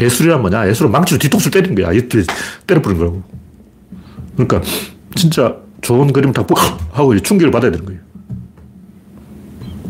[0.00, 0.68] 예술이란 뭐냐?
[0.68, 1.92] 예술은 망치로 뒤통수 때리는 거야.
[1.92, 2.22] 이렇게
[2.66, 3.22] 때려부는 거라고.
[4.36, 4.60] 그러니까
[5.14, 6.44] 진짜 좋은 그림 다
[6.92, 8.00] 하고 충격을 받아야 되는 거예요.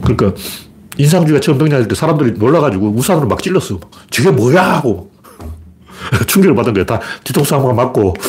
[0.03, 0.33] 그러니까
[0.99, 3.81] 인상주의가 처음 등장할 때 사람들이 놀라가지고 우산으로 막 찔렀어.
[4.11, 4.77] 저게 뭐야?
[4.77, 5.11] 하고
[6.27, 6.85] 충격을 받은 거야.
[6.87, 8.15] 다 뒤통수 한 번 맞고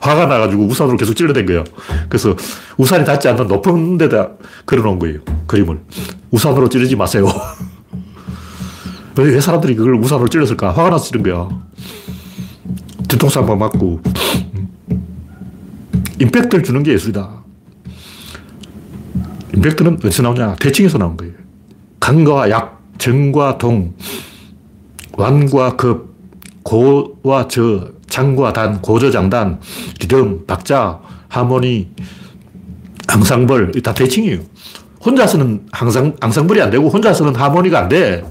[0.00, 1.64] 화가 나가지고 우산으로 계속 찔러댄 거예요.
[2.08, 2.36] 그래서
[2.76, 4.30] 우산이 닿지 않는 높은 데다
[4.66, 5.20] 그려놓은 거예요.
[5.46, 5.80] 그림을.
[6.30, 7.26] 우산으로 찌르지 마세요.
[9.18, 10.72] 왜 사람들이 그걸 우산으로 찔렀을까?
[10.72, 11.48] 화가 나서 찌른 거야.
[13.08, 14.00] 뒤통수 한번 맞고.
[16.20, 17.44] 임팩트를 주는 게 예술이다.
[19.54, 20.56] 임팩트는 어디서 나오냐?
[20.56, 21.32] 대칭에서 나온 거예요.
[22.00, 23.94] 강과 약, 정과 동,
[25.12, 26.14] 완과 급,
[26.62, 29.60] 고와 저, 장과 단, 고저장단,
[30.00, 31.88] 리듬, 박자, 하모니,
[33.08, 34.40] 앙상벌, 다 대칭이에요.
[35.04, 38.24] 혼자서는 항상, 앙상벌이 안 되고 혼자서는 하모니가 안 돼.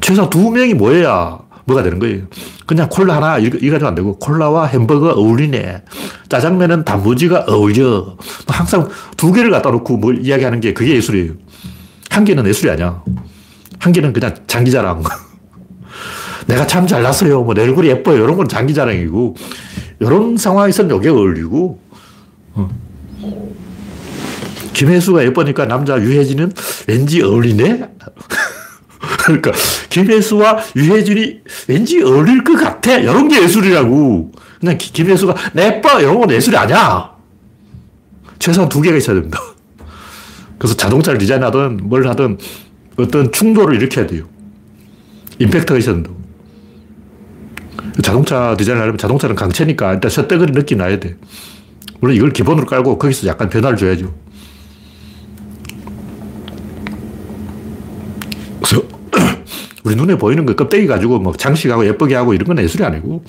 [0.00, 2.22] 최소 두 명이 모여야 뭐가 되는 거예요.
[2.66, 5.82] 그냥 콜라 하나 이거 가지고 안 되고 콜라와 햄버거 어울리네.
[6.28, 7.84] 짜장면은 단무지가 어울려.
[8.00, 8.16] 뭐
[8.48, 11.32] 항상 두 개를 갖다 놓고 뭘 이야기하는 게 그게 예술이에요.
[12.10, 13.02] 한 개는 예술이 아니야.
[13.78, 15.02] 한 개는 그냥 장기자랑.
[16.46, 17.42] 내가 참 잘났어요.
[17.42, 18.24] 뭐 내 얼굴이 예뻐요.
[18.24, 19.36] 이런 건 장기 자랑이고,
[20.00, 21.78] 이런 상황에서는 이게 어울리고,
[22.54, 22.70] 어.
[24.72, 26.52] 김혜수가 예쁘니까 남자 유혜진은
[26.86, 27.88] 왠지 어울리네?
[29.28, 29.52] 그러니까,
[29.90, 32.96] 김혜수와 유혜진이 왠지 어울릴 것 같아.
[32.96, 34.32] 이런 게 예술이라고.
[34.58, 36.00] 그냥 김혜수가 예뻐.
[36.00, 37.12] 이런 건 예술이 아니야.
[38.38, 39.38] 최소한 두 개가 있어야 됩니다.
[40.56, 42.38] 그래서 자동차를 디자인하든 뭘 하든
[42.96, 44.24] 어떤 충돌을 일으켜야 돼요.
[45.38, 46.16] 임팩트가 있어야 된다고.
[48.02, 51.16] 자동차 디자인을 하려면 자동차는 강체니까 일단 셔대거리 느낌 나야 돼.
[52.00, 54.14] 물론 이걸 기본으로 깔고 거기서 약간 변화를 줘야죠.
[58.62, 58.82] 그래서
[59.88, 63.24] 우리 눈에 보이는 거 껍데기 가지고 뭐 장식하고 예쁘게 하고 이런 건 예술이 아니고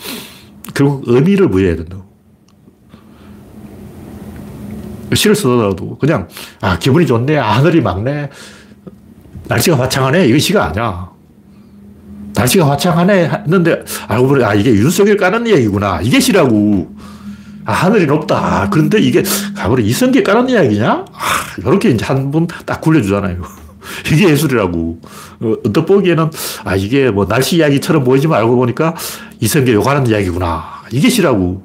[0.74, 2.03] 결국 의미를 부여해야 된다고.
[5.16, 6.28] 시를 쓰더라도 그냥
[6.60, 8.30] 아 기분이 좋네 아, 하늘이 맑네
[9.47, 11.10] 날씨가 화창하네 이거 시가 아니야.
[12.36, 16.01] 날씨가 화창하네 했는데 알고 보니 아 이게 윤석열 까는 이야기구나.
[16.03, 16.93] 이게 시라고.
[17.66, 18.70] 아 하늘이 높다.
[18.70, 19.24] 그런데 이게
[19.55, 20.91] 가버리 이성계 까는 이야기냐?
[20.91, 23.41] 아 이렇게 이제 한 분 딱 굴려주잖아요
[24.12, 25.02] 이게 예술이라고
[25.41, 26.30] 어, 언뜻 보기에는
[26.64, 28.95] 아 이게 뭐 날씨 이야기처럼 보이지만 알고 보니까
[29.39, 31.64] 이성계 욕하는 이야기구나 이게 시라고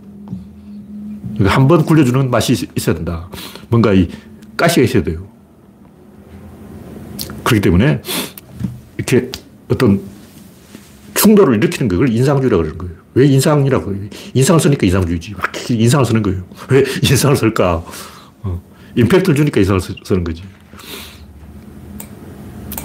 [1.34, 3.28] 그러니까 한번 굴려주는 맛이 있어야 된다
[3.68, 4.08] 뭔가 이
[4.56, 5.26] 가시가 있어야 돼요
[7.44, 8.00] 그렇기 때문에
[8.96, 9.30] 이렇게
[9.68, 10.00] 어떤
[11.14, 12.94] 충돌을 일으키는 그걸 인상주의라고 그러는 거예요.
[13.14, 13.94] 왜 인상이라고?
[14.34, 15.34] 인상을 쓰니까 인상주의지.
[15.34, 16.44] 막 인상을 쓰는 거예요.
[16.68, 17.84] 왜 인상을 쓸까?
[18.42, 18.62] 어.
[18.96, 20.42] 임팩트를 주니까 인상을 쓰는 거지.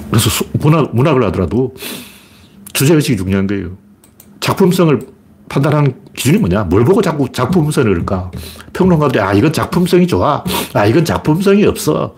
[0.10, 1.74] 그래서 문학, 문학을 하더라도
[2.74, 3.78] 주제의식이 중요한 거예요.
[4.39, 4.99] 작품성을
[5.49, 6.66] 판단하는 기준이 뭐냐?
[6.66, 8.32] 뭘 보고 자꾸 작품성을 그럴까?
[8.74, 10.43] 평론가들이, 아, 이건 작품성이 좋아.
[10.74, 12.16] 아, 이건 작품성이 없어.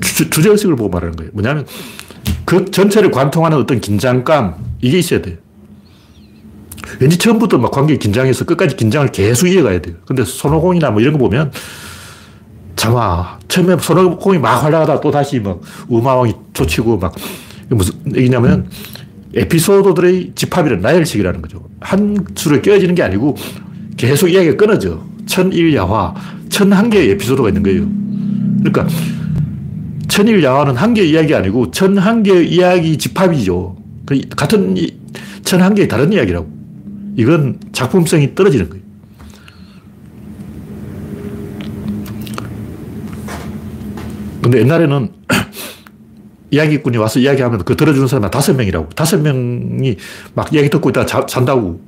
[0.00, 1.30] 주, 주제의식을 보고 말하는 거예요.
[1.32, 1.66] 뭐냐면,
[2.44, 5.36] 그 전체를 관통하는 어떤 긴장감, 이게 있어야 돼요.
[7.00, 9.96] 왠지 처음부터 막 관계 긴장해서 끝까지 긴장을 계속 이어가야 돼요.
[10.06, 11.52] 근데 손오공이나 뭐 이런 거 보면,
[12.88, 13.38] 참아.
[13.48, 17.14] 처음에 손오공이 막 활약하다 또 다시 막 우마왕이 초치고 막,
[17.68, 18.68] 무슨 얘기냐면,
[19.34, 21.62] 에피소드들의 집합이란 나열식이라는 거죠.
[21.80, 23.36] 한 줄에 껴지는 게 아니고
[23.96, 25.02] 계속 이야기가 끊어져.
[25.26, 26.14] 천일야화,
[26.48, 27.86] 천한 개의 에피소드가 있는 거예요.
[28.60, 28.86] 그러니까
[30.08, 33.76] 천일야화는 한 개의 이야기 아니고 천한 개의 이야기 집합이죠.
[34.06, 34.74] 그 같은
[35.44, 36.48] 천한 개의 다른 이야기라고.
[37.16, 38.87] 이건 작품성이 떨어지는 거예요.
[44.42, 45.12] 근데 옛날에는
[46.50, 48.90] 이야기꾼이 와서 이야기하면 그 들어주는 사람은 다섯 명이라고.
[48.90, 49.96] 다섯 명이
[50.34, 51.80] 막 이야기 듣고 있다가 자, 잔다고.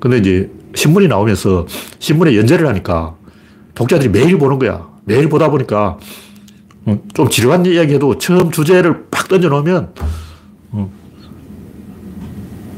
[0.00, 1.66] 근데 이제 신문이 나오면서
[1.98, 3.16] 신문에 연재를 하니까
[3.74, 4.86] 독자들이 매일 보는 거야.
[5.04, 5.98] 매일 보다 보니까
[6.86, 9.94] 어, 좀 지루한 이야기 해도 처음 주제를 팍 던져놓으면
[10.70, 10.92] 어,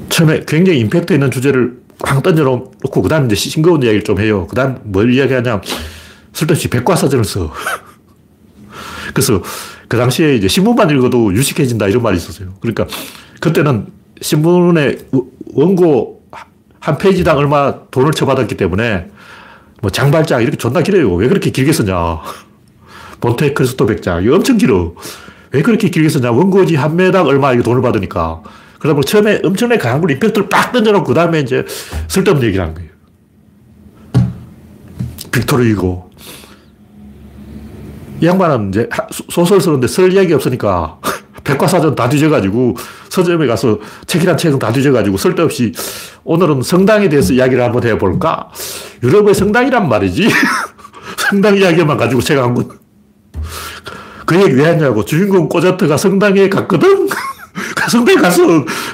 [0.08, 4.46] 처음에 굉장히 임팩트 있는 주제를 팍 던져놓고 그 다음에 이제 싱거운 이야기를 좀 해요.
[4.48, 5.60] 그 다음 뭘 이야기하냐
[6.32, 7.52] 쓸데없이 백과사전을 써.
[9.12, 9.42] 그래서
[9.88, 12.54] 그 당시에 이제 신문만 읽어도 유식해진다 이런 말이 있었어요.
[12.60, 12.86] 그러니까
[13.40, 13.86] 그때는
[14.20, 14.98] 신문의
[15.54, 16.22] 원고
[16.80, 19.10] 한 페이지당 얼마 돈을 쳐받았기 때문에
[19.80, 21.12] 뭐 장발장 이렇게 존나 길어요.
[21.14, 21.94] 왜 그렇게 길게 쓰냐.
[23.20, 24.22] 몬테크리스토 백장.
[24.22, 24.94] 이거 엄청 길어.
[25.52, 26.30] 왜 그렇게 길게 쓰냐.
[26.30, 28.42] 원고지 한 매당 얼마 이거 돈을 받으니까.
[28.78, 31.64] 그러다 보니 처음에 엄청나게 강한 걸 임팩트를 빡 던져놓고 그 다음에 이제
[32.08, 32.88] 쓸데없는 얘기를 한 거예요.
[35.32, 36.07] 빅토르 이고 이
[38.22, 38.88] 양반은 이제
[39.30, 40.98] 소설 쓰는데 설 이야기 없으니까
[41.44, 42.76] 백과사전 다 뒤져가지고
[43.08, 45.72] 서점에 가서 책이란 책은 다 뒤져가지고 쓸데없이
[46.24, 48.50] 오늘은 성당에 대해서 이야기를 한번 해볼까?
[49.02, 50.28] 유럽의 성당이란 말이지.
[51.16, 52.68] 성당 이야기만 가지고 책 한 권.
[54.26, 55.04] 그 얘기 왜 하냐고.
[55.06, 57.08] 주인공 꼬자트가 성당에 갔거든?
[57.90, 58.42] 성당에 가서,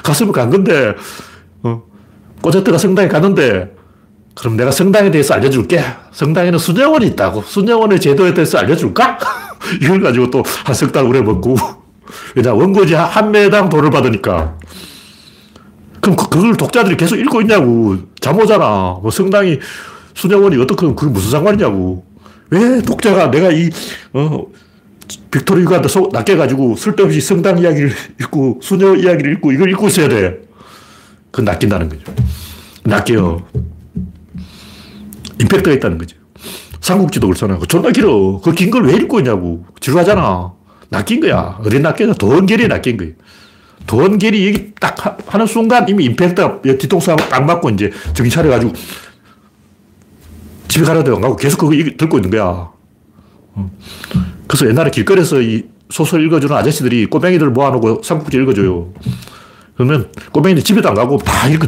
[0.01, 0.95] 갔으면 간 건데,
[1.61, 1.83] 어,
[2.41, 3.74] 꼬자트가 성당에 갔는데,
[4.35, 5.81] 그럼 내가 성당에 대해서 알려줄게.
[6.11, 7.41] 성당에는 수녀원이 있다고.
[7.41, 9.17] 수녀원의 제도에 대해서 알려줄까?
[9.81, 11.55] 이걸 가지고 또 한 석 달 오래 먹고.
[12.35, 14.57] 왜냐, 원고지 한 매당 돈을 받으니까.
[16.01, 17.97] 그럼 그, 그걸 독자들이 계속 읽고 있냐고.
[18.19, 18.99] 잠 오잖아.
[19.01, 19.59] 뭐 성당이,
[20.13, 22.05] 수녀원이 어떻게, 그게 무슨 상관이냐고.
[22.51, 23.69] 왜 독자가 내가 이,
[24.13, 24.45] 어,
[25.31, 30.41] 빅토리 유가한테 속 낚여가지고 쓸데없이 성당 이야기를 읽고, 수녀 이야기를 읽고, 이걸 읽고 있어야 돼.
[31.31, 32.03] 그건 낚인다는 거죠.
[32.83, 33.41] 낚여.
[35.39, 36.17] 임팩트가 있다는 거죠.
[36.81, 37.59] 삼국지도 그렇잖아요.
[37.67, 38.39] 존나 길어.
[38.41, 39.65] 그 긴 걸 왜 읽고 있냐고.
[39.79, 40.53] 지루하잖아.
[40.89, 41.57] 낚인 거야.
[41.63, 43.13] 어디 낚여서 돈결이 낚인 거예요.
[43.87, 48.73] 돈결이 여기 딱 하는 순간 이미 임팩트가 뒤통수 딱 맞고 이제 정신 차려가지고
[50.67, 52.71] 집에 가라도 안 가고 계속 그거 들고 있는 거야.
[54.47, 58.91] 그래서 옛날에 길거리에서 이 소설 읽어주는 아저씨들이 꼬맹이들 모아놓고 삼국지 읽어줘요.
[59.75, 61.67] 그러면 꼬맹이들 집에도 안 가고 다 읽어.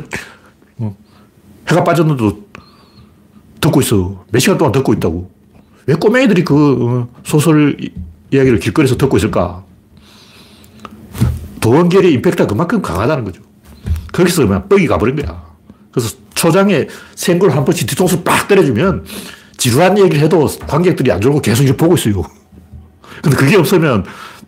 [1.70, 2.46] 해가 빠졌는데도
[3.68, 4.26] 듣고 있어.
[4.32, 5.30] 몇 시간 동안 듣고 있다고.
[5.86, 7.78] 왜 꼬맹이들이 그 어, 소설
[8.32, 9.63] 이야기를 길거리에서 듣고 있을까?
[11.61, 13.41] 도원결의 임팩트가 그만큼 강하다는 거죠.
[14.11, 15.43] 거기서 그냥 뻑이 가버린 거야.
[15.91, 19.05] 그래서 초장에 생굴 한 번씩 뒤통수 빡 때려주면
[19.57, 22.24] 지루한 얘기를 해도 관객들이 안 졸고 계속 보고 있어요.
[23.22, 24.05] 근데 그게 없으면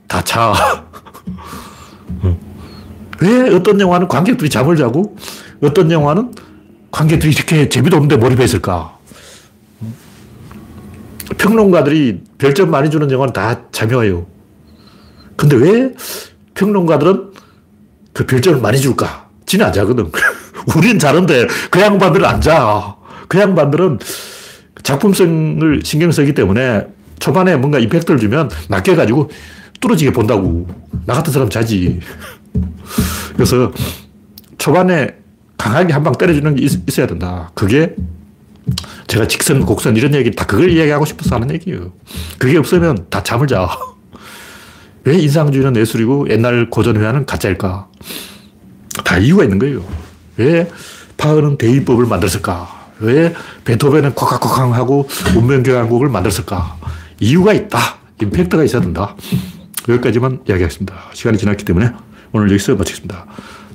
[0.08, 0.52] 다 차.
[0.52, 2.40] 어.
[3.22, 5.18] 왜 어떤 영화는 관객들이 잠을 자고
[5.62, 6.34] 어떤 영화는
[6.92, 8.99] 관객들이 이렇게 재미도 없는데 몰입했을까?
[11.38, 14.26] 평론가들이 별점 많이 주는 영화는 다 참여해요.
[15.36, 15.94] 근데 왜
[16.56, 17.32] 평론가들은
[18.14, 19.30] 그 별점을 많이 줄까?
[19.46, 20.12] 지는 안 자거든.
[20.76, 22.96] 우린 자는데 그 양반들은 안 자.
[23.28, 24.00] 그 양반들은
[24.84, 26.88] 작품성을 신경 쓰기 때문에
[27.20, 29.30] 초반에 뭔가 이펙트를 주면 낚여가지고
[29.80, 30.68] 뚫어지게 본다고.
[31.06, 32.00] 나 같은 사람 자지.
[33.36, 33.72] 그래서
[34.58, 35.16] 초반에
[35.58, 37.52] 강하게 한 방 때려주는 게 있, 어야 된다.
[37.54, 37.96] 그게
[39.08, 41.94] 제가 직선, 곡선 이런 얘기 다 그걸 이야기하고 싶어서 하는 얘기예요.
[42.38, 43.70] 그게 없으면 다 잠을 자.
[45.06, 47.88] 왜 인상주의는 예술이고 옛날 고전회화는 가짜일까?
[49.04, 49.84] 다 이유가 있는 거예요.
[50.38, 50.70] 왜
[51.18, 52.80] 파흐는 대위법을 만들었을까?
[53.00, 53.34] 왜
[53.66, 56.78] 베토벤은 콱콱콱 하고 운명교향곡을 만들었을까?
[57.20, 57.80] 이유가 있다.
[58.22, 59.16] 임팩트가 있어야 된다.
[59.88, 60.96] 여기까지만 이야기하겠습니다.
[61.14, 61.92] 시간이 지났기 때문에
[62.32, 63.26] 오늘 여기서 마치겠습니다.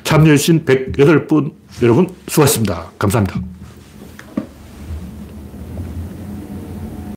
[0.04, 2.90] 참여해주신 108분 여러분 수고하셨습니다.
[2.98, 3.53] 감사합니다.